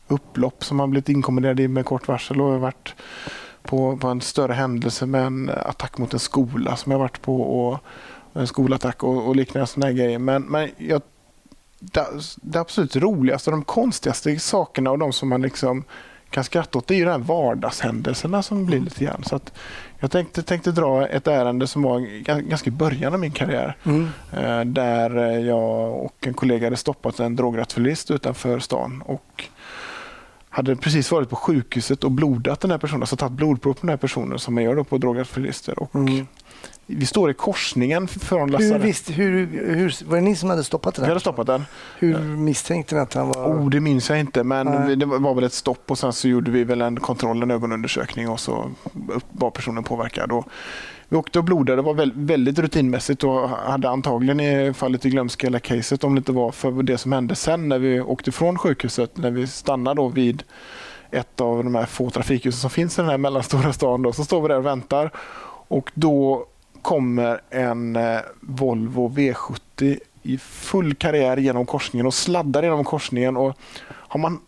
[0.08, 2.96] upplopp som man blivit inkommenderad i med kort varsel och jag har varit
[3.63, 7.41] på, på en större händelse med en attack mot en skola som jag varit på
[7.41, 7.80] och
[8.34, 10.20] en skolattack och, och liknande sådana grejer.
[10.20, 11.02] Men, men jag,
[11.80, 15.84] det, det absolut roligaste och de konstigaste sakerna och de som man liksom
[16.30, 19.24] kan skratta åt det är ju de här vardagshändelserna som blir lite grann.
[19.24, 19.54] Så att
[20.00, 23.76] jag tänkte, tänkte dra ett ärende som var ga- ganska i början av min karriär.
[23.84, 24.10] Mm.
[24.34, 29.04] Eh, där jag och en kollega hade stoppat en drograttfyllist utanför stan.
[29.06, 29.43] Och
[30.58, 33.89] hade precis varit på sjukhuset och blodat den här personen, alltså tagit blodprov på den
[33.89, 35.80] här personen som man gör då på drograttfyllerister.
[35.80, 36.28] Och Mm.
[36.89, 38.82] Vi står i korsningen från Hur, lasarettet.
[38.82, 41.63] visste, hur, hur, var det ni som hade stoppat det Vi hade stoppat den.
[42.00, 43.48] Hur misstänkte ni att han var...
[43.48, 44.96] Oh, det minns jag inte, men Nej.
[44.96, 48.30] det var väl ett stopp och sen så gjorde vi väl en kontroll, en ögonundersökning
[48.30, 48.72] och så
[49.32, 50.32] var personen påverkad.
[50.32, 50.48] Och
[51.10, 55.60] vi åkte och blodade, det var väldigt rutinmässigt och hade antagligen i i glömska hela
[55.60, 59.17] caset om det inte var för det som hände sen när vi åkte från sjukhuset,
[59.17, 60.43] när vi stannade då vid
[61.12, 64.02] ett av de här få trafikhusen som finns i den här mellanstora stan.
[64.02, 65.12] Då, så står vi där och väntar
[65.67, 66.46] och då
[66.82, 73.38] kommer en eh, Volvo V70 i full karriär genom korsningen och sladdar genom korsningen.
[73.38, 74.39] Och har man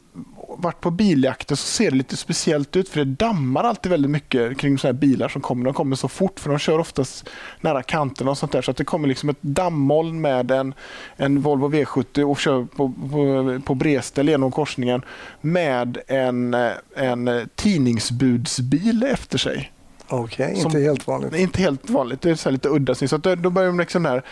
[0.57, 4.57] varit på biljakter så ser det lite speciellt ut för det dammar alltid väldigt mycket
[4.57, 5.65] kring sådana här bilar som kommer.
[5.65, 7.29] De kommer så fort för de kör oftast
[7.61, 10.73] nära kanterna och sånt där så att det kommer liksom ett dammoln med en,
[11.15, 15.01] en Volvo V70 och kör på, på, på bredställ genom korsningen
[15.41, 16.53] med en,
[16.95, 19.71] en tidningsbudsbil efter sig.
[20.07, 21.35] Okej, Som- inte helt vanligt.
[21.35, 22.21] Inte helt vanligt.
[22.21, 22.95] Det är så lite udda.
[22.95, 24.23] Så då börjar de liksom där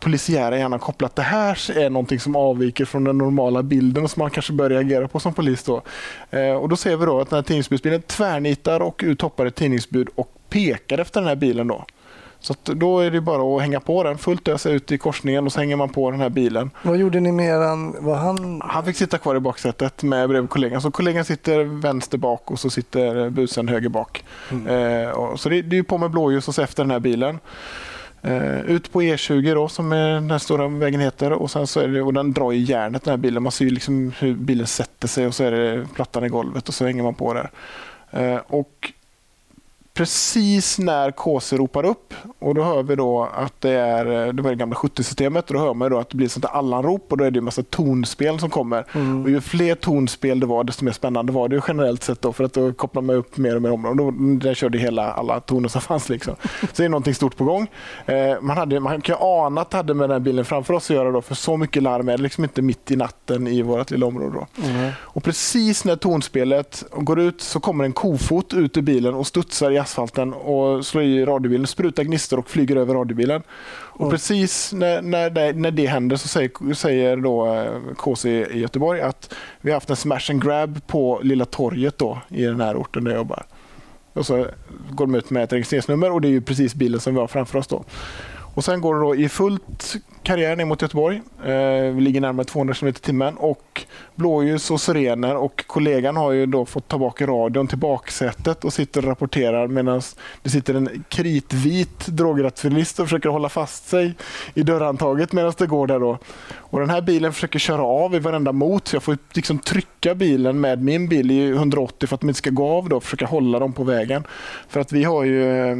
[0.00, 4.10] polisiära hjärnan koppla att det här är någonting som avviker från den normala bilden och
[4.10, 5.62] som man kanske bör reagera på som polis.
[5.62, 5.82] Då.
[6.30, 9.54] Eh, och då ser vi då att den här tidningsbudsbilen tvärnitar och ut hoppar ett
[9.54, 11.68] tidningsbud och pekar efter den här bilen.
[11.68, 11.84] Då.
[12.40, 15.52] Så då är det bara att hänga på den fullt ösa ut i korsningen och
[15.52, 16.70] så hänger man på den här bilen.
[16.82, 17.94] Vad gjorde ni med eran...
[18.00, 18.62] Var han...
[18.64, 20.82] Han fick sitta kvar i baksätet med bredvid kollegan.
[20.82, 24.24] Så kollegan sitter vänster bak och så sitter busen höger bak.
[24.68, 27.38] Eh, och, så det, det är på med blåljus och så efter den här bilen.
[28.26, 31.32] Eh, ut på E20 då, som är den här stora vägen heter.
[31.32, 33.42] Och, sen så är det, och den drar i järnet den här bilen.
[33.42, 36.68] Man ser ju liksom hur bilen sätter sig och så är det plattan i golvet
[36.68, 37.50] och så hänger man på där.
[38.10, 38.92] Eh, och
[39.96, 44.50] precis när KC ropar upp och då hör vi då att det är det var
[44.50, 47.16] det gamla 70-systemet och då hör man då att det blir sånt där allanrop och
[47.18, 48.84] då är det en massa tonspel som kommer.
[49.24, 52.44] Och ju fler tonspel det var desto mer spännande var det generellt sett då för
[52.44, 53.96] att då kopplar man upp mer och mer områden.
[53.96, 54.10] Då,
[54.46, 56.34] där körde hela alla toner som fanns liksom.
[56.60, 57.66] Så det är någonting stort på gång.
[58.06, 60.90] Eh, man, hade, man kan ana att det hade med den här bilen framför oss
[60.90, 63.62] att göra då för så mycket larm är det liksom inte mitt i natten i
[63.62, 64.34] vårt lilla område.
[64.34, 64.46] Då.
[64.98, 69.70] Och precis när tonspelet går ut så kommer en kofot ut ur bilen och studsar
[69.70, 73.42] i asfalten och slår i radiobilen, sprutar gnistor och flyger över radiobilen.
[73.98, 78.58] Och precis när, när, det, när det händer så säger, säger då eh, KC i
[78.58, 82.60] Göteborg att vi har haft en smash and grab på Lilla torget då, i den
[82.60, 83.46] här orten där jag jobbar.
[84.12, 84.46] Och så
[84.90, 87.26] går de ut med ett registreringsnummer och det är ju precis bilen som vi har
[87.26, 87.84] framför oss då.
[88.54, 89.96] Och sen går det då i fullt
[90.26, 91.22] karriär ner mot Göteborg.
[91.44, 93.84] Eh, vi ligger närmare 200 km i timmen och
[94.14, 98.72] blåljus och sirener och kollegan har ju då fått ta bak radion till baksätet och
[98.72, 100.02] sitter och rapporterar medan
[100.42, 104.14] det sitter en kritvit drograttfyllist och försöker hålla fast sig
[104.54, 106.18] i dörrhandtaget medan det går där då.
[106.54, 110.14] Och den här bilen försöker köra av i varenda mot så jag får liksom trycka
[110.14, 113.04] bilen med min bil i 180 för att de inte ska gå av då och
[113.04, 114.24] försöka hålla dem på vägen.
[114.68, 115.76] För att vi har ju eh,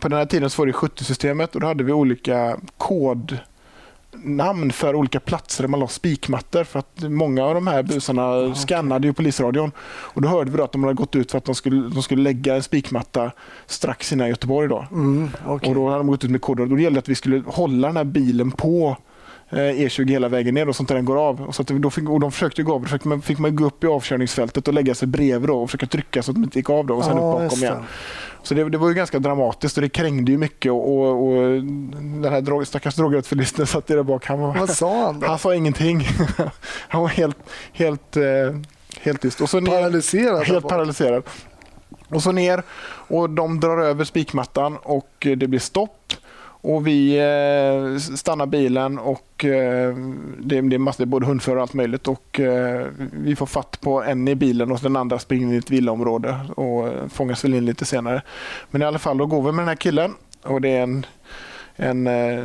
[0.00, 4.94] på den här tiden så var det 70-systemet och då hade vi olika kodnamn för
[4.94, 6.64] olika platser där man la spikmattor.
[6.64, 8.54] För att många av de här busarna ah, okay.
[8.54, 9.72] skannade ju polisradion.
[9.80, 12.22] Och då hörde vi att de hade gått ut för att de skulle, de skulle
[12.22, 13.30] lägga en spikmatta
[13.66, 14.68] strax innan Göteborg.
[14.68, 14.86] Då.
[14.92, 15.68] Mm, okay.
[15.68, 16.66] Och då hade de gått ut med koder.
[16.66, 18.96] Då gällde det att vi skulle hålla den här bilen på
[19.52, 21.42] E20 hela vägen ner och sånt där den går av.
[21.42, 22.82] Och, så att då fick, och de försökte gå av.
[22.82, 25.70] Då fick man, fick man gå upp i avkörningsfältet och lägga sig bredvid då och
[25.70, 27.84] försöka trycka så att de inte gick av då och sen ja, upp bakom igen.
[28.42, 30.72] Så det, det, var ju ganska dramatiskt och det krängde ju mycket.
[30.72, 31.42] Och, och, och
[32.22, 34.26] den här drog, stackars drograttfyllisten satt där bak.
[34.26, 35.26] Han var, Vad sa han då?
[35.26, 36.08] Han sa ingenting.
[36.88, 37.38] han var helt,
[37.72, 38.22] helt, eh,
[39.00, 39.40] helt tyst.
[39.40, 40.46] Och så paralyserad?
[40.46, 41.22] Helt paralyserad.
[42.08, 42.62] Och så ner
[43.08, 46.12] och de drar över spikmattan och det blir stopp.
[46.62, 49.96] Och vi eh, stannar bilen och eh,
[50.38, 52.08] det, det är massor, både hundförare och allt möjligt.
[52.08, 55.56] Och eh, vi får fatt på en i bilen och den andra springer in i
[55.56, 58.22] ett villaområde och fångas väl in lite senare.
[58.70, 61.06] Men i alla fall, då går vi med den här killen och det är en,
[61.76, 62.44] en eh,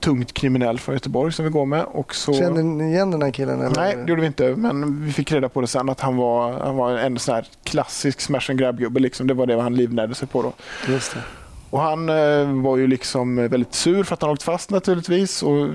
[0.00, 1.84] tungt kriminell från Göteborg som vi går med.
[1.84, 2.32] Och så...
[2.32, 3.60] Kände ni igen den här killen?
[3.60, 3.76] Eller?
[3.76, 4.56] Nej, det gjorde vi inte.
[4.56, 8.20] Men vi fick reda på det sen att han var, han var en sån klassisk
[8.20, 9.00] smash and grab-gubbe.
[9.00, 9.26] Liksom.
[9.26, 10.42] Det var det han livnärde sig på.
[10.42, 10.52] Då.
[10.92, 11.20] Just det.
[11.70, 15.42] Och han eh, var ju liksom väldigt sur för att han åkt fast naturligtvis.
[15.42, 15.68] Och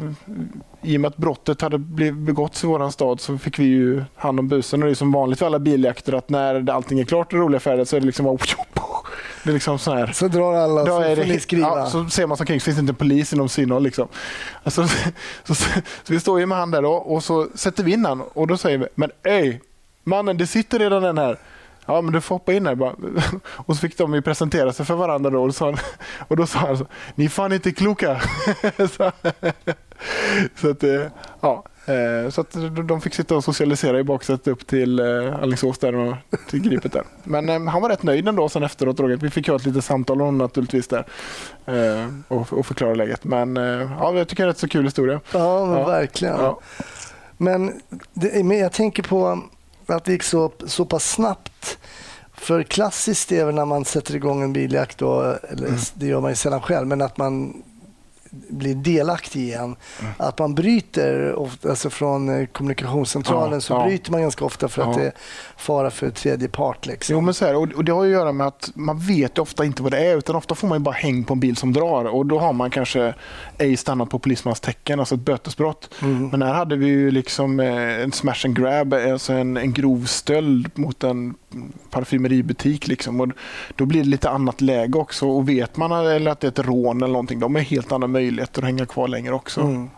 [0.81, 4.39] I och med att brottet hade begåtts i vår stad så fick vi ju hand
[4.39, 4.83] om busen.
[4.83, 7.59] Och det är som vanligt för alla biljakter att när allting är klart och roliga
[7.59, 8.37] färder så är det liksom bara...
[9.43, 11.67] Det är liksom så, här, så drar alla så får ni skriva.
[11.67, 13.83] Ja, så ser man som kring så finns det inte polis inom synhåll.
[13.83, 14.07] Liksom.
[14.63, 14.97] Alltså, så,
[15.43, 15.55] så,
[16.03, 18.47] så, vi står ju med han där då, och så sätter vi in han och
[18.47, 19.61] då säger vi Men öj,
[20.03, 21.37] mannen det sitter redan en här.
[21.85, 22.95] Ja, men du får hoppa in här bara.
[23.55, 25.43] Och så fick de ju presentera sig för varandra då.
[25.43, 25.75] Och, så,
[26.27, 28.21] och då sa han så, ni är fan inte kloka.
[28.77, 29.11] så,
[30.55, 31.01] så att, eh,
[31.41, 31.63] ja.
[31.85, 32.55] Eh, så att
[32.87, 36.15] de fick sitta och socialisera i baksätet upp till eh, Alingsås där och
[36.49, 37.03] till gripet där.
[37.23, 38.99] Men han var rätt nöjd ändå sen efteråt.
[38.99, 41.05] Vi fick ha ett litet samtal om naturligtvis där
[42.27, 43.23] och, och förklara läget.
[43.23, 43.55] Men
[43.99, 45.19] ja, jag tycker det är en rätt så kul historia.
[45.33, 45.87] Ja, ja.
[45.87, 46.35] verkligen.
[46.39, 46.59] Ja.
[47.37, 47.81] Men,
[48.13, 49.41] det, men jag tänker på
[49.93, 51.77] att det gick så, så pass snabbt.
[52.33, 55.79] För klassiskt är väl när man sätter igång en biljakt, då, eller mm.
[55.93, 57.63] det gör man ju sällan själv, men att man
[58.49, 59.75] blir delaktig igen.
[60.01, 60.13] Mm.
[60.17, 63.85] Att man bryter, ofta, alltså från eh, kommunikationscentralen ja, så ja.
[63.85, 64.89] bryter man ganska ofta för ja.
[64.89, 65.13] att det är
[65.57, 66.85] fara för tredje part.
[66.85, 67.13] Liksom.
[67.13, 69.83] Jo, men så här, och, det har att göra med att man vet ofta inte
[69.83, 72.25] vad det är utan ofta får man bara häng på en bil som drar och
[72.25, 73.13] då har man kanske
[73.57, 75.89] ej stannat på polismans tecken, alltså ett bötesbrott.
[76.01, 76.27] Mm.
[76.27, 80.05] Men här hade vi ju liksom eh, en smash and grab, alltså en, en grov
[80.05, 81.35] stöld mot en
[81.89, 82.87] parfymeributik.
[82.87, 83.21] Liksom.
[83.21, 83.27] Och
[83.75, 85.27] då blir det lite annat läge också.
[85.27, 88.07] Och vet man eller att det är ett rån eller någonting, de har helt andra
[88.07, 88.24] möjligheter
[88.57, 89.61] att hänga kvar längre också.
[89.61, 89.89] Mm.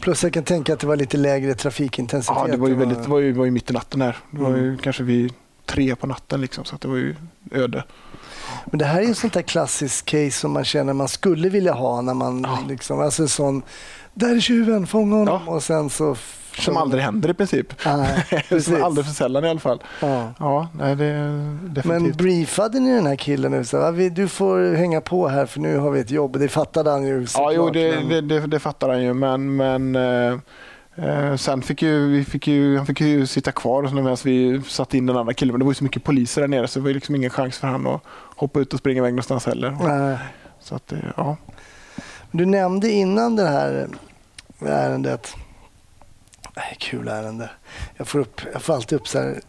[0.00, 2.42] Plus jag kan tänka att det var lite lägre trafikintensitet.
[2.46, 4.16] Ja, det var ju, väldigt, det var ju, var ju mitt i natten här.
[4.30, 4.78] Det var ju mm.
[4.78, 5.32] kanske vid
[5.66, 7.16] tre på natten liksom, så det var ju
[7.50, 7.84] öde.
[8.64, 11.72] Men det här är ett sånt där klassiskt case som man känner man skulle vilja
[11.72, 12.58] ha när man ja.
[12.68, 13.62] liksom, alltså sån,
[14.14, 15.52] där är tjuven, fånga honom ja.
[15.52, 16.16] och sen så
[16.58, 17.74] som aldrig händer i princip.
[17.86, 18.24] Nej,
[18.82, 19.82] aldrig för sällan i alla fall.
[20.00, 20.32] Ja.
[20.38, 21.84] Ja, nej, det.
[21.84, 23.64] Men briefade ni den här killen nu?
[23.64, 26.38] Så, du får hänga på här för nu har vi ett jobb.
[26.38, 28.08] Det fattade han ju Ja, jo, det, men...
[28.08, 29.14] det, det, det fattade han ju.
[29.14, 30.38] Men, men eh,
[30.96, 34.98] eh sen fick, ju, vi fick ju, han fick ju sitta kvar medan vi satte
[34.98, 35.52] in den andra killen.
[35.52, 37.58] Men det var ju så mycket poliser där nere så det var liksom ingen chans
[37.58, 38.02] för honom att
[38.36, 39.76] hoppa ut och springa iväg någonstans heller.
[39.80, 40.18] Nej.
[40.60, 41.36] Så att, ja.
[42.30, 43.88] Du nämnde innan det här
[44.60, 45.34] ärendet
[46.78, 47.50] kul ärende.
[47.96, 49.40] Jag får, upp, jag får alltid upp så här,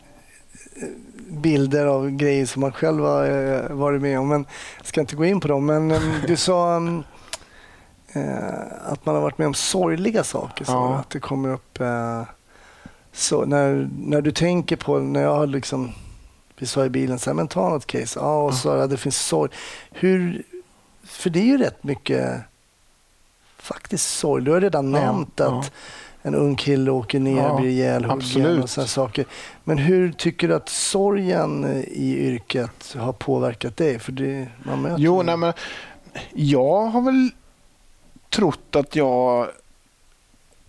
[0.82, 0.88] eh,
[1.28, 4.28] bilder av grejer som man själv har eh, varit med om.
[4.28, 4.46] Men
[4.78, 5.66] jag ska inte gå in på dem.
[5.66, 7.00] Men um, du sa uh,
[8.86, 10.66] att man har varit med om sorgliga saker.
[10.66, 10.96] Så ja.
[10.96, 11.82] Att det kommer upp...
[11.82, 12.24] Uh,
[13.12, 15.92] så när, när du tänker på, när jag har liksom,
[16.58, 18.20] vi sa i bilen, så här, men ta något case.
[18.20, 19.52] Ja, och så, ja, det finns sorg.
[19.92, 20.44] Hur,
[21.04, 22.42] för det är ju rätt mycket
[23.58, 24.44] faktiskt sorg.
[24.44, 25.64] Du har redan ja, nämnt att ja
[26.26, 29.26] en ung kille åker ner, ja, blir ihjälhuggen och sådana saker.
[29.64, 34.00] Men hur tycker du att sorgen i yrket har påverkat dig?
[34.00, 35.54] För det, man möter jo, nej, men
[36.34, 37.30] jag har väl
[38.30, 39.48] trott att jag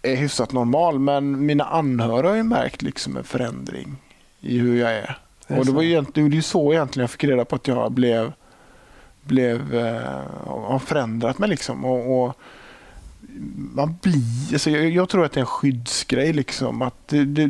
[0.03, 3.97] är hyfsat normal, men mina anhöriga har ju märkt liksom en förändring
[4.41, 5.19] i hur jag är.
[5.47, 7.93] är och det, var ju, det ju så egentligen jag fick reda på att jag
[7.93, 8.33] blev
[9.25, 11.49] blev, eh, har förändrat mig.
[11.49, 11.85] Liksom.
[11.85, 12.37] Och, och
[13.75, 16.33] man blir, alltså jag, jag tror att det är en skyddsgrej.
[16.33, 17.49] Liksom, att det, det,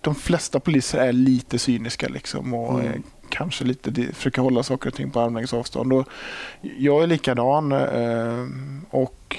[0.00, 3.02] de flesta poliser är lite cyniska liksom, och Mm.
[3.28, 5.92] kanske lite de, försöker hålla saker och ting på armlängds avstånd.
[5.92, 6.08] Och
[6.78, 8.46] jag är likadan eh,
[8.90, 9.36] och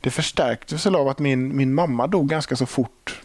[0.00, 3.20] det förstärktes av att min, min mamma dog ganska så fort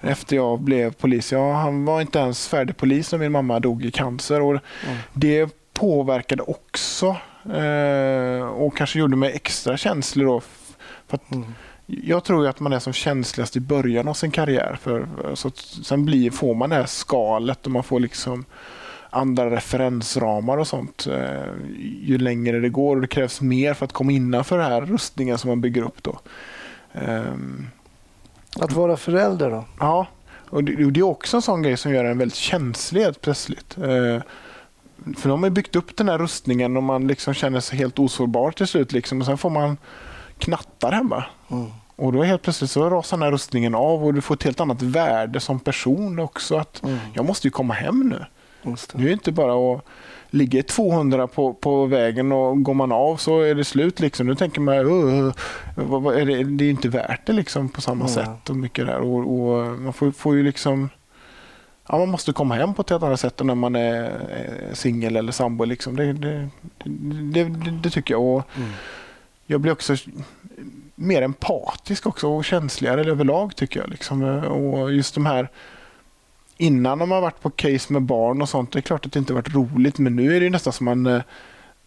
[0.00, 1.32] efter jag blev polis.
[1.32, 4.40] Jag, han var inte ens färdig polis när min mamma dog i cancer.
[4.40, 4.96] Och Mm.
[5.12, 7.16] Det påverkade också
[7.54, 10.26] eh, och kanske gjorde mig extra känslig.
[10.26, 10.40] Då,
[11.32, 11.44] Mm.
[11.86, 14.78] jag tror att man är som känsligast i början av sin karriär.
[14.82, 15.50] För, så
[15.82, 18.44] sen blir, får man det här skalet och man får liksom
[19.10, 21.52] andra referensramar och sånt eh,
[22.02, 22.96] ju längre det går.
[22.96, 26.02] Och det krävs mer för att komma innanför den här rustningen som man bygger upp.
[26.02, 26.18] Då.
[26.92, 27.66] Ehm,
[28.60, 29.64] Att vara förälder då?
[29.80, 30.06] Ja,
[30.48, 33.20] och det, och det är också en sån grej som gör en väldigt känslig helt
[33.20, 33.78] plötsligt.
[33.78, 34.22] Eh,
[35.16, 38.50] för de har byggt upp den här rustningen och man liksom känner sig helt osårbar
[38.50, 38.92] till slut.
[38.92, 39.76] Liksom, och sen får man
[40.42, 41.24] knattar hemma.
[41.50, 41.66] Mm.
[41.96, 44.60] Och då helt plötsligt så rasar den här rustningen av och du får ett helt
[44.60, 46.56] annat värde som person också.
[46.56, 46.98] Att Mm.
[47.14, 48.24] Jag måste ju komma hem nu.
[48.70, 48.98] Just det.
[48.98, 49.84] Nu är det inte bara att
[50.30, 54.00] ligga 200 på, på vägen och går man av så är det slut.
[54.00, 54.26] Liksom.
[54.26, 55.32] Nu tänker man, uh,
[55.76, 58.14] vad, vad är det, det är inte värt det liksom, på samma Nej.
[58.14, 58.50] sätt.
[58.50, 58.98] och mycket där.
[58.98, 60.88] Och, och man får, får ju liksom
[61.88, 64.12] Ja, man måste komma hem på ett helt annat sätt än när man är
[64.72, 65.64] singel eller sambo.
[65.64, 65.96] Liksom.
[65.96, 66.48] Det, det,
[66.84, 68.22] det, det, det tycker jag.
[68.22, 68.68] Och Mm.
[69.52, 69.96] Jag blir också
[70.94, 73.90] mer empatisk också och känsligare överlag tycker jag.
[73.90, 74.22] Liksom.
[74.44, 75.48] Och just de här
[76.56, 79.18] Innan de har varit på case med barn och sånt, det är klart att det
[79.18, 81.22] inte varit roligt men nu är det nästan som man eh,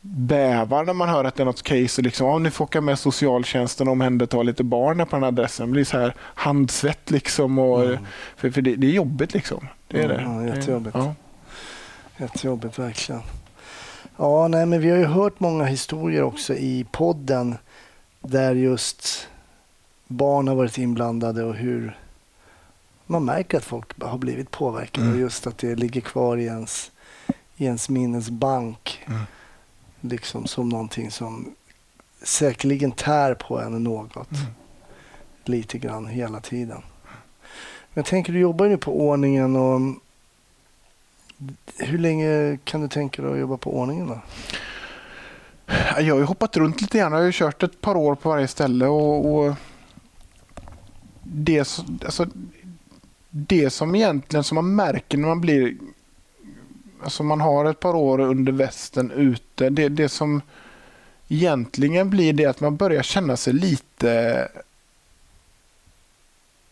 [0.01, 2.81] bävar när man hör att det är något case och liksom, ja, ni får åka
[2.81, 5.65] med socialtjänsten och omhänderta lite barn på den här adressen.
[5.67, 7.59] Det blir så här handsvett liksom.
[7.59, 7.97] Och, Mm.
[8.35, 9.67] För, för det, det är jobbigt liksom.
[9.87, 10.47] Det är Mm, det.
[10.51, 10.95] ja, jättejobbigt.
[10.99, 11.13] Ja.
[12.17, 13.21] Jättejobbigt verkligen.
[14.17, 17.55] Ja, nej, men vi har ju hört många historier också i podden
[18.21, 19.27] där just
[20.07, 21.97] barn har varit inblandade och hur
[23.05, 25.13] man märker att folk har blivit påverkade Mm.
[25.15, 26.91] och just att det ligger kvar i ens,
[27.57, 29.19] i ens minnesbank Mm.
[30.01, 31.55] liksom som någonting som
[32.23, 34.45] säkerligen tär på en något Mm.
[35.43, 36.81] lite grann hela tiden.
[37.93, 39.81] Men jag tänker, du jobbar ju nu på ordningen och
[41.77, 44.21] hur länge kan du tänka dig att jobba på ordningen då?
[45.97, 47.11] Jag har ju hoppat runt lite grann.
[47.11, 48.87] Jag har ju kört ett par år på varje ställe.
[48.87, 49.55] och, och
[51.23, 51.59] det,
[52.05, 52.27] alltså,
[53.29, 55.75] det som egentligen som man märker när man blir...
[57.03, 59.69] Alltså man har ett par år under västen ute.
[59.69, 60.41] Det, det som
[61.27, 64.47] egentligen blir det att man börjar känna sig lite...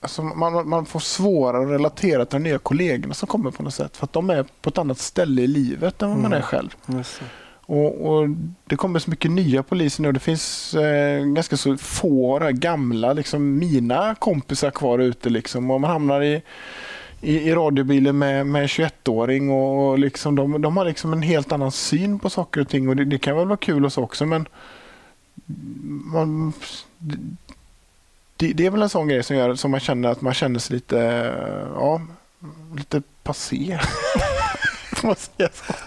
[0.03, 3.73] Alltså man, man får svårare att relatera till de nya kollegorna som kommer på något
[3.73, 3.97] sätt.
[3.97, 6.37] För att de är på ett annat ställe i livet än vad man Mm.
[6.37, 6.75] är själv.
[6.85, 7.25] Just det.
[7.65, 8.29] Och, och
[8.65, 10.11] Det kommer så mycket nya poliser nu.
[10.11, 15.29] Det finns eh, ganska så få gamla, liksom mina kompisar kvar ute.
[15.29, 15.71] Liksom.
[15.71, 16.41] Och man hamnar i,
[17.21, 21.21] i, i radiobilen med, med en 21-åring och, och liksom de, de har liksom en
[21.21, 22.89] helt annan syn på saker och ting.
[22.89, 24.47] Och Det, det kan väl vara kul och så också men
[26.13, 26.53] man,
[28.37, 30.59] det, det är väl en sån grej som gör som man känner att man känner
[30.59, 30.97] sig lite,
[31.75, 32.01] ja,
[32.77, 33.79] lite passé.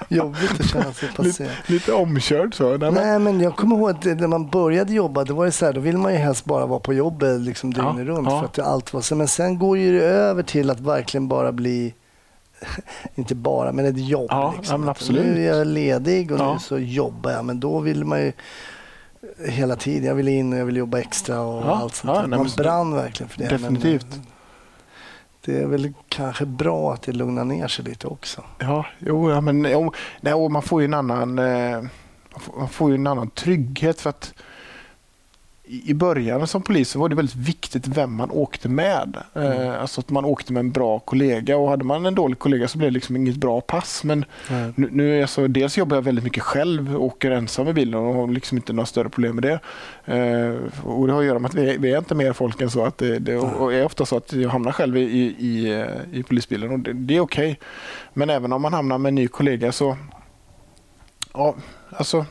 [0.08, 1.48] Jobbigt att känna sig passé.
[1.66, 2.76] Lite omkörd så.
[2.76, 5.66] Nej, Nej, men jag kommer ihåg att när man började jobba, då var det så
[5.66, 8.28] här, då vill man ju helst bara vara på jobbet liksom Ja, dygnet runt.
[8.30, 8.38] ja.
[8.38, 9.14] För att allt var så.
[9.16, 11.94] Men sen går ju det över till att verkligen bara bli,
[13.14, 14.26] inte bara, men ett jobb.
[14.30, 14.74] Ja, liksom.
[14.74, 15.26] ja, men absolut.
[15.26, 16.52] Nu är jag ledig och Ja.
[16.52, 17.44] nu så jobbar jag.
[17.44, 18.32] Men då vill man ju
[19.44, 22.26] hela tiden, jag vill in och jag vill jobba extra och Ja, allt sånt ja,
[22.26, 23.48] nej, Man brann verkligen för det.
[23.48, 24.06] Definitivt.
[24.10, 24.22] Men,
[25.44, 28.44] det är väl kanske bra att det lugnar ner sig lite också.
[28.58, 31.80] Ja, jo, ja, men jo, nej, man får ju en annan eh,
[32.32, 34.34] man får- man får ju en annan trygghet för att
[35.68, 39.16] i början som polis så var det väldigt viktigt vem man åkte med.
[39.34, 42.68] Eh, alltså att man åkte med en bra kollega och hade man en dålig kollega
[42.68, 44.04] så blev det liksom inget bra pass.
[44.04, 44.24] Men
[44.74, 47.94] nu, nu är jag så, dels jobbar jag väldigt mycket själv åker ensam i bilen
[47.94, 49.60] och har liksom inte några större problem med det.
[50.04, 52.70] Eh, och det har att göra med att vi, vi är inte mer folk än
[52.70, 52.84] så.
[52.84, 55.72] Att det, det och är ofta så att jag hamnar själv i, i, i,
[56.12, 57.58] eh, polisbilen och det, det är okej.
[58.12, 59.96] Men även om man hamnar med en ny kollega så
[61.34, 61.54] ja,
[61.90, 62.26] alltså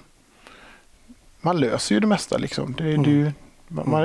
[1.45, 2.37] man löser ju det mesta.
[2.37, 2.73] Liksom.
[2.77, 3.31] Det, det, är ju-
[3.67, 4.01] man, man,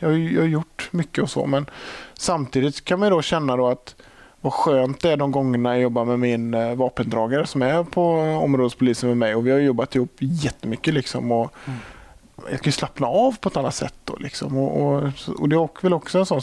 [0.00, 1.66] jag, har ju- jag har gjort mycket och så men
[2.14, 3.94] samtidigt kan man ju då känna då att
[4.40, 8.10] vad skönt det är de gångerna jag jobbar med min eh, vapendragare som är på
[8.42, 11.52] områdespolisen med mig och vi har jobbat ihop jättemycket liksom och
[12.50, 15.56] jag kan ju slappna av på ett annat sätt då liksom och, och, och det
[15.56, 16.40] är väl också en sån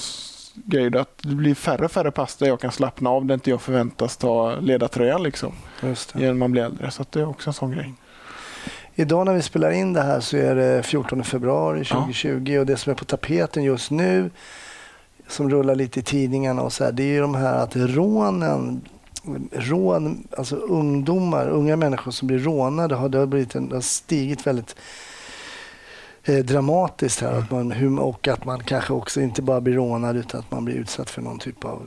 [0.65, 3.49] grej att det blir färre och färre pass där jag kan slappna av där inte
[3.49, 6.19] jag förväntas ta ledartröjan liksom det.
[6.21, 7.93] genom man blir äldre så det är också en sån grej.
[9.01, 12.77] Idag när vi spelar in det här så är det 14 februari 2020 och det
[12.77, 14.29] som är på tapeten just nu
[15.27, 18.81] som rullar lite i tidningarna och så här, det är ju de här att rånen
[19.51, 24.47] rån, alltså ungdomar, unga människor som blir rånade, har, det, har blivit en, har stigit
[24.47, 24.75] väldigt
[26.23, 27.33] eh, dramatiskt här.
[27.33, 30.75] Att man, och att man kanske också inte bara blir rånad utan att man blir
[30.75, 31.81] utsatt för någon typ av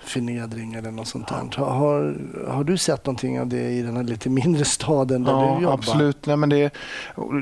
[0.00, 1.62] förnedring eller något sånt där.
[1.62, 2.16] Har,
[2.48, 5.62] har du sett någonting av det i den här lite mindre staden där ja, du
[5.62, 5.74] jobbar?
[5.74, 6.26] Absolut.
[6.26, 6.74] Nej, men det,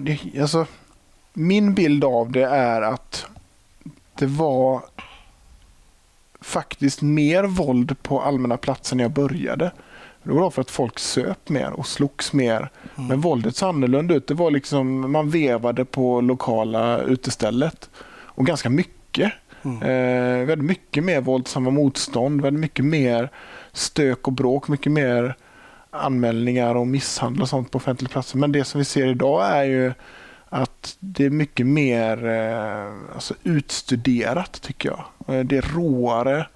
[0.02, 0.66] det, alltså,
[1.32, 3.26] min bild av det är att
[4.14, 4.82] det var
[6.40, 9.72] faktiskt mer våld på allmänna platser när jag började.
[10.22, 12.70] Det var för att folk söp mer och slogs mer.
[12.96, 13.08] Mm.
[13.08, 14.26] Men våldet såg annorlunda ut.
[14.26, 17.90] Det var liksom, man vevade på lokala utestället.
[18.10, 19.32] Och ganska mycket.
[19.68, 19.82] Mm.
[19.82, 22.40] Eh, vi hade mycket mer våldsamma motstånd.
[22.40, 23.30] väldigt mycket mer
[23.72, 24.68] stök och bråk.
[24.68, 25.34] Mycket mer
[25.90, 28.38] anmälningar och misshandel och sånt på offentliga platser.
[28.38, 29.92] Men det som vi ser idag är ju
[30.48, 35.34] att det är mycket mer eh, alltså utstuderat tycker jag.
[35.36, 36.46] Eh, det är råare.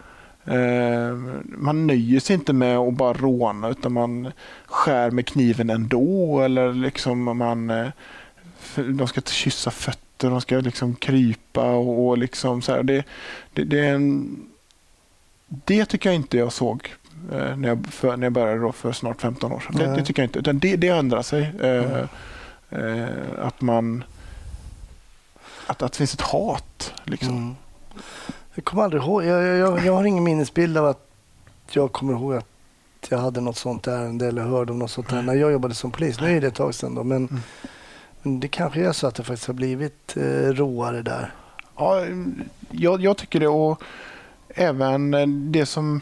[0.45, 4.33] Eh, man nöjer sig inte med att bara råna utan man
[4.67, 6.41] skär med kniven ändå.
[6.41, 7.89] Eller liksom man, eh,
[8.75, 12.83] de ska kyssa fötterna fötter, de ska liksom krypa och, och liksom så här.
[12.83, 13.05] Det,
[13.53, 14.39] det, det, är en,
[15.49, 16.95] det tycker jag inte jag såg
[17.33, 19.77] eh, när, jag, för, när jag började för snart 15 år sedan.
[19.77, 20.39] Det, det, tycker jag inte.
[20.39, 21.53] Utan det, det ändrar sig.
[21.61, 22.09] Mm.
[23.39, 24.05] att man
[25.67, 26.93] att, att det finns ett hat.
[27.05, 27.37] Liksom.
[27.37, 27.55] Mm.
[28.55, 29.25] Jag kommer aldrig ihåg.
[29.25, 31.09] Jag, jag, jag har ingen minnesbild av att
[31.71, 32.47] jag kommer ihåg att
[33.09, 35.91] jag hade något sånt ärende eller hörde om något sånt där när jag jobbade som
[35.91, 36.21] polis.
[36.21, 37.43] Nu är det ett tag sedan då, men, mm
[38.23, 41.35] men det kanske är så att det faktiskt har blivit eh, råare där.
[41.77, 42.07] Ja,
[42.71, 43.83] jag, jag, tycker det och
[44.49, 46.01] även eh, det som,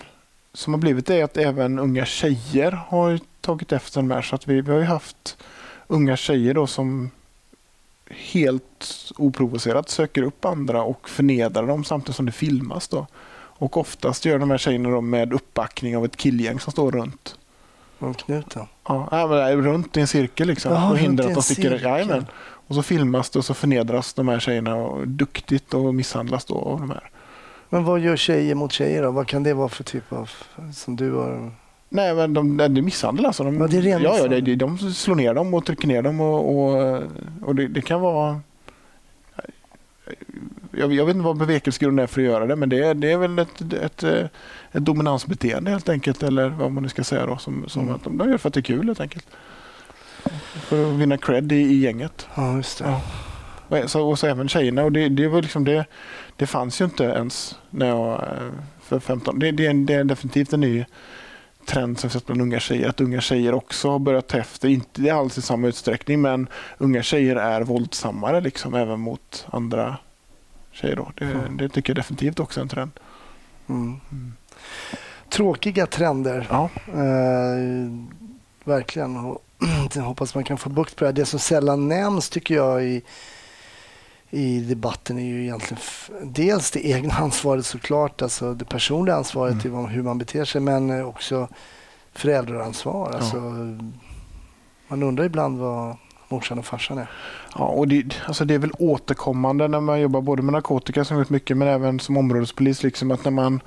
[0.53, 4.23] som har blivit är att även unga tjejer har tagit efter de här.
[4.23, 5.37] Så att vi, vi har ju haft
[5.87, 7.11] unga tjejer då som
[8.11, 12.89] helt oprovocerat söker upp andra och förnedrar dem samtidigt som det filmas.
[12.89, 13.07] Då.
[13.33, 17.37] Och oftast gör de här tjejerna med uppbackning av ett killgäng som står runt.
[18.01, 18.67] Runt knuten?
[18.89, 19.09] Ja,
[19.55, 20.73] runt i en cirkel liksom.
[20.73, 21.81] Jaha, och hindrar att de sticker.
[21.83, 22.27] Jajamän.
[22.41, 26.55] Och så filmas det och så förnedras de här tjejerna och duktigt och misshandlas då
[26.55, 27.11] av de här.
[27.69, 29.11] Men vad gör tjejer mot tjejer då?
[29.11, 30.31] Vad kan det vara för typ av
[30.73, 31.53] som du har
[31.93, 33.45] Nej, men de, det är misshandel alltså.
[33.45, 36.03] De, ja, det är ren ja, ja, de, de slår ner dem och trycker ner
[36.03, 37.03] dem och, och,
[37.43, 38.41] och det, det, kan vara...
[40.71, 43.13] Jag, jag, vet inte vad bevekelsegrunden är för att göra det, men det är, det
[43.13, 44.31] är väl ett, ett, ett,
[44.73, 47.95] dominansbeteende helt enkelt, eller vad man nu ska säga då, som, som mm.
[47.95, 49.27] att de, de gör för att det är kul helt enkelt.
[50.53, 52.29] För att vinna cred i, i gänget.
[52.35, 52.85] Ja, just det.
[52.85, 53.01] Ja.
[53.87, 55.85] Så, och så även tjejerna, och det, det, var liksom det,
[56.37, 58.53] det fanns ju inte ens när jag eh,
[58.83, 60.85] för 15 det, det, det är definitivt en ny
[61.67, 65.15] trend som sett bland unga tjejer, att unga tjejer också har börjat ta efter, inte
[65.15, 66.49] alls i samma utsträckning, men
[66.79, 69.97] unga tjejer är våldsammare liksom, även mot andra
[70.73, 70.97] tjejer.
[70.97, 71.13] Då.
[71.15, 71.57] Det, mm.
[71.57, 72.91] det tycker jag definitivt också är en trend.
[73.69, 74.01] Mm.
[74.13, 74.33] Mm.
[75.29, 76.47] Tråkiga trender.
[76.51, 76.71] Ja.
[76.87, 77.93] Eh,
[78.65, 79.37] verkligen.
[79.95, 81.13] Jag hoppas man kan få bukt på det.
[81.13, 83.03] Det som sällan nämns tycker jag i
[84.31, 85.83] i debatten är ju egentligen
[86.23, 89.87] dels det egna ansvaret såklart, alltså det personliga ansvaret mm.
[89.87, 91.49] hur man beter sig, men också
[92.13, 93.09] föräldraransvar.
[93.13, 93.17] Ja.
[93.19, 93.41] Alltså,
[94.89, 95.97] man undrar ibland vad
[96.31, 97.07] morsan och farsan är.
[97.55, 101.19] Ja, och det, alltså det är väl återkommande när man jobbar både med narkotika som
[101.19, 103.61] vet mycket, men även som områdespolis, liksom att när man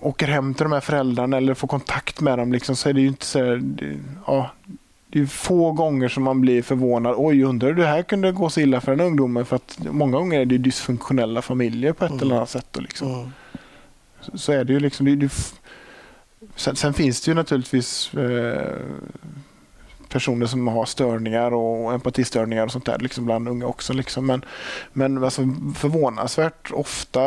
[0.00, 3.00] åker hem till de här föräldrarna eller får kontakt med dem liksom, så är det
[3.00, 3.96] ju inte så här, det,
[4.26, 4.50] ja,
[5.08, 7.14] det är få gånger som man blir förvånad.
[7.18, 9.44] Oj, undrar det här kunde gå så illa för en ungdom.
[9.44, 12.22] För att många gånger är det dysfunktionella familjer på ett mm.
[12.22, 12.76] eller annat sätt.
[12.80, 13.14] Liksom.
[13.14, 13.32] Mm.
[14.20, 14.80] Så, så, är det ju.
[14.80, 15.06] liksom.
[15.06, 15.32] Det, det,
[16.56, 18.76] sen, sen, finns det ju naturligtvis eh,
[20.08, 23.92] personer som har störningar och empatistörningar och sånt där liksom bland unga också.
[23.92, 24.26] Liksom.
[24.26, 24.44] Men,
[24.92, 25.42] men alltså,
[25.76, 27.20] förvånansvärt ofta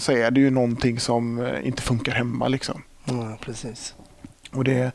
[0.00, 2.48] så är det ju någonting som inte funkar hemma.
[2.48, 2.82] Liksom.
[3.04, 3.94] Ja, precis.
[4.52, 4.92] Och det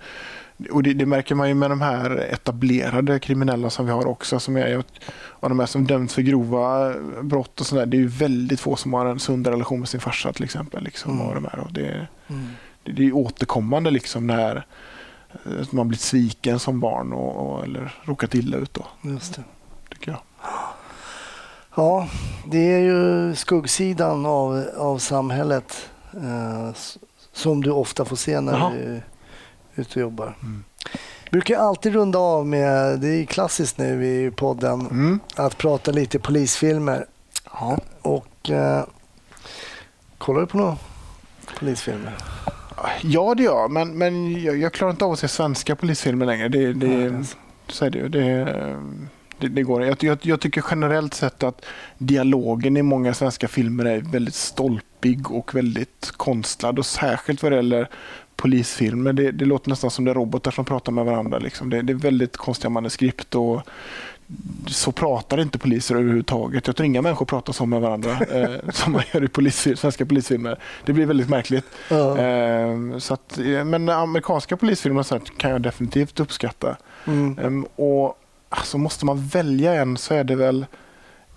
[0.72, 4.39] och det, det, märker man ju med de här etablerade kriminella som vi har också.
[4.39, 4.84] Som är,
[5.14, 7.86] och de här som döms för grova brott och sådär.
[7.86, 10.84] Det är ju väldigt få som har en sund relation med sin farsa till exempel.
[10.84, 11.28] Liksom, mm.
[11.28, 12.48] och de här, och det, mm.
[12.84, 14.66] det, det är återkommande liksom när
[15.45, 18.73] eh, man blivit sviken som barn och, och, eller råkat illa ut.
[18.73, 19.43] Då, Just det.
[19.89, 20.19] Tycker jag.
[21.75, 22.07] Ja,
[22.45, 26.71] det är ju skuggsidan av, av samhället eh,
[27.34, 28.69] som du ofta får se när Aha.
[28.69, 29.01] du
[29.75, 30.38] ute och jobbar.
[30.41, 30.63] Mm.
[31.32, 35.19] brukar alltid runda av med, det är klassiskt nu i podden, mm.
[35.36, 37.05] att prata lite polisfilmer.
[37.53, 37.77] Ja.
[38.01, 38.84] Och eh,
[40.17, 40.77] kollar du på några
[41.59, 42.17] polisfilmer?
[43.01, 43.67] Ja, det gör.
[43.67, 46.49] Men, men jag, jag klarar inte av att se svenska polisfilmer längre.
[46.49, 47.25] Det, det,
[47.67, 48.09] så är det ju.
[48.09, 48.45] Det,
[49.38, 49.84] det, det går.
[49.84, 51.65] Jag, jag, jag tycker generellt sett att
[51.97, 57.55] dialogen i många svenska filmer är väldigt stolpig och väldigt konstlad och särskilt vad det
[57.55, 57.89] gäller
[58.36, 59.13] polisfilmer.
[59.13, 61.39] Det, det låter nästan som det är robotar som pratar med varandra.
[61.39, 61.69] Liksom.
[61.69, 63.61] Det, det är väldigt konstiga manuskript och
[64.67, 66.67] så pratar inte poliser överhuvudtaget.
[66.67, 70.05] Jag tror inga människor pratar så med varandra eh, som man gör i polisfil svenska
[70.05, 70.59] polisfilmer.
[70.86, 71.65] Det blir väldigt märkligt.
[71.89, 72.17] Ja.
[72.17, 76.77] Eh, så att, eh, men amerikanska polisfilmer så kan jag definitivt uppskatta.
[77.05, 77.39] Mm.
[77.39, 78.17] Ehm, och
[78.49, 80.65] alltså, måste man välja en så är det väl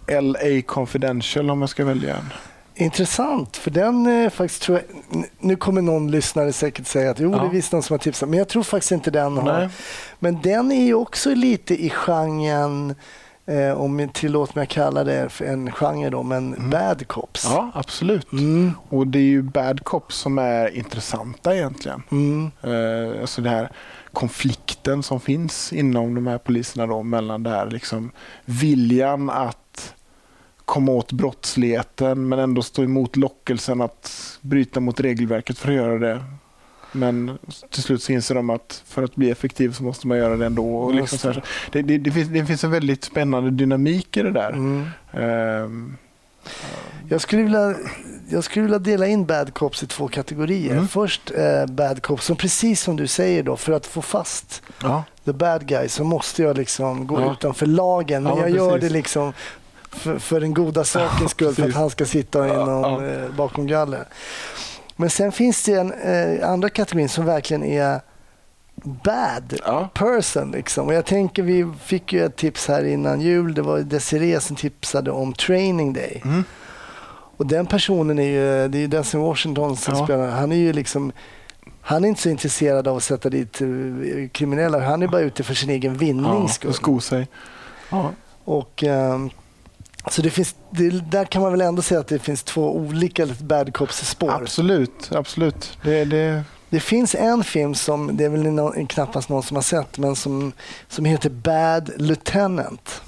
[0.06, 2.32] LA Confidential om jag ska välja en.
[2.76, 4.78] Intressant, för den eh, faktiskt tror
[5.10, 5.24] jag...
[5.40, 7.38] Nu kommer någon lyssnare säkert säga att jo, Ja.
[7.38, 9.58] det är visst någon som har tipsat, men jag tror faktiskt inte den har.
[9.58, 9.68] Nej.
[10.18, 12.94] Men den är ju också lite i genren,
[13.46, 17.44] eh, om tillåt mig att kalla det för en genre då, men bad cops.
[17.44, 18.32] Ja, absolut.
[18.32, 22.02] Mm, Och det är ju bad cops som är intressanta egentligen.
[22.10, 23.70] mm, Eh, alltså den här
[24.12, 28.10] konflikten som finns inom de här poliserna då, mellan det här liksom
[28.44, 29.93] viljan att
[30.64, 35.98] komma åt brottsligheten men ändå stå emot lockelsen att bryta mot regelverket för att göra
[35.98, 36.24] det.
[36.92, 37.38] Men
[37.70, 40.46] till slut så inser de att för att bli effektiv så måste man göra det
[40.46, 40.76] ändå.
[40.76, 44.22] Och liksom så här, det, det, det, finns, det finns en väldigt spännande dynamik i
[44.22, 44.50] det där.
[44.52, 44.86] mm.
[45.12, 45.96] Ehm,
[47.08, 47.74] Jag, skulle vilja,
[48.28, 50.72] jag skulle vilja dela in bad cops i två kategorier.
[50.72, 50.88] Mm.
[50.88, 55.04] Först eh, bad cops som precis som du säger då, för att få fast ja.
[55.24, 57.32] the bad guy så måste jag liksom gå Ja.
[57.32, 58.22] utanför lagen.
[58.22, 58.88] Men Ja, jag gör precis.
[58.88, 59.32] det liksom
[59.94, 63.04] för, för den goda sakens skull, för att han ska sitta inom.
[63.04, 64.04] Eh, bakom galler.
[64.96, 68.00] Men sen finns det en eh, andra kategorin som verkligen är
[69.04, 69.88] bad Ja.
[69.94, 70.50] person.
[70.50, 70.86] Liksom.
[70.86, 73.54] Och jag tänker, vi fick ju ett tips här innan jul.
[73.54, 76.22] Det var Desiree som tipsade om Training Day.
[76.24, 76.44] Mm.
[77.36, 80.04] Och den personen är ju, det är ju Denzel Washington som Ja.
[80.04, 80.30] spelar.
[80.30, 81.12] Han är ju liksom
[81.86, 83.68] han är inte så intresserad av att sätta dit eh,
[84.32, 84.80] kriminella.
[84.80, 86.74] Han är bara ute för sin egen vinnings Ja, skull.
[86.74, 87.28] sko sig.
[87.90, 88.10] Ja.
[88.44, 89.30] Och, ehm,
[90.10, 93.26] så det finns, det, där kan man väl ändå säga att det finns två olika
[93.26, 94.30] bad cops-spår.
[94.30, 95.78] Absolut, absolut.
[95.82, 99.62] Det, det, Det finns en film som, det är väl nå- knappast någon som har
[99.62, 100.52] sett, men som,
[100.88, 103.02] som heter Bad Lieutenant.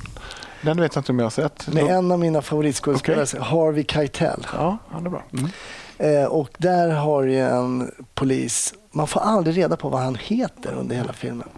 [0.62, 1.68] den vet jag inte om jag har sett.
[1.68, 4.46] Med en av mina favoritskådespelare, Harvey Keitel.
[4.54, 5.22] Ja, han är bra.
[5.32, 5.50] Mm.
[5.98, 10.72] Eh, och där har ju en polis, man får aldrig reda på vad han heter
[10.74, 11.48] under hela filmen.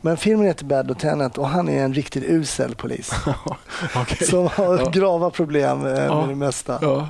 [0.00, 3.12] Men filmen heter Bad Lieutenant och han är en riktigt usel polis.
[3.96, 4.26] Okej.
[4.28, 4.90] Som har Ja.
[4.90, 6.24] grava problem eh, med Ja.
[6.28, 6.78] det mesta.
[6.82, 7.08] Ja.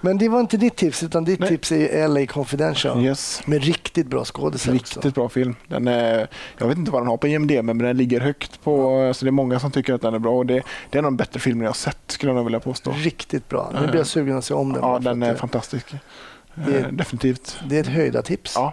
[0.00, 1.48] Men det var inte ditt tips, utan ditt Nej.
[1.48, 3.04] tips är LA Confidential.
[3.04, 3.42] Yes.
[3.46, 4.94] Med riktigt bra skådisar också.
[4.96, 5.56] Riktigt bra film.
[5.68, 9.12] Den är, jag vet inte vad den har på IMDB men den ligger högt på,
[9.14, 10.36] så det är många som tycker att den är bra.
[10.38, 10.54] Och det,
[10.90, 12.90] det är en av de bättre filmer jag har sett skulle jag vilja påstå.
[12.96, 13.70] Riktigt bra.
[13.80, 14.82] Nu blir jag sugen att se om den.
[14.82, 15.86] Ja, den är det- fantastisk.
[15.90, 17.56] det- Eh, Definitivt.
[17.68, 18.52] Det är ett höjda tips.
[18.56, 18.72] Ja.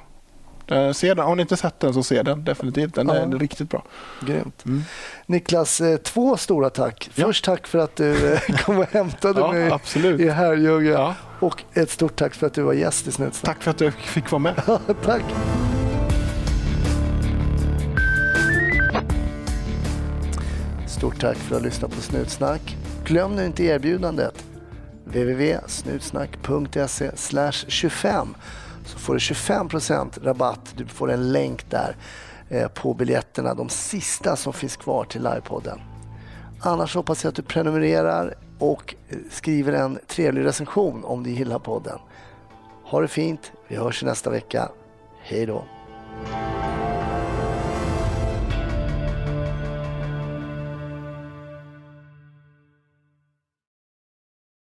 [0.72, 1.26] Eh, Se den.
[1.26, 2.96] Om ni inte sett den så se den definitivt.
[2.96, 3.14] Den Ja.
[3.16, 3.84] är riktigt bra.
[4.22, 4.66] Grymt.
[4.66, 4.84] Mm.
[5.26, 7.10] Niklas, eh, två stora tack.
[7.16, 7.26] Ja.
[7.26, 10.22] Först tack för att du eh, kom och hämtade Ja, mig absolut.
[10.22, 10.90] i Herrljunga.
[10.90, 11.16] Ja.
[11.40, 13.56] Och ett stort tack för att du var gäst i Snutsnack.
[13.56, 14.54] Tack för att du fick vara med.
[15.06, 15.24] tack.
[20.88, 22.78] Stort tack för att ha lyssnat på Snutsnack.
[23.06, 24.44] Glöm nu inte erbjudandet
[25.06, 27.12] www.snutsnack.se
[27.68, 28.36] 25
[28.92, 30.74] så får du 25% rabatt.
[30.78, 31.96] Du får en länk där
[32.50, 35.80] eh, på biljetterna, de sista som finns kvar till livepodden.
[36.62, 41.60] Annars hoppas jag att du prenumererar och eh, skriver en trevlig recension om du gillar
[41.60, 42.00] podden.
[42.84, 44.70] Ha det fint, vi hörs nästa vecka.
[45.22, 45.64] Hej då!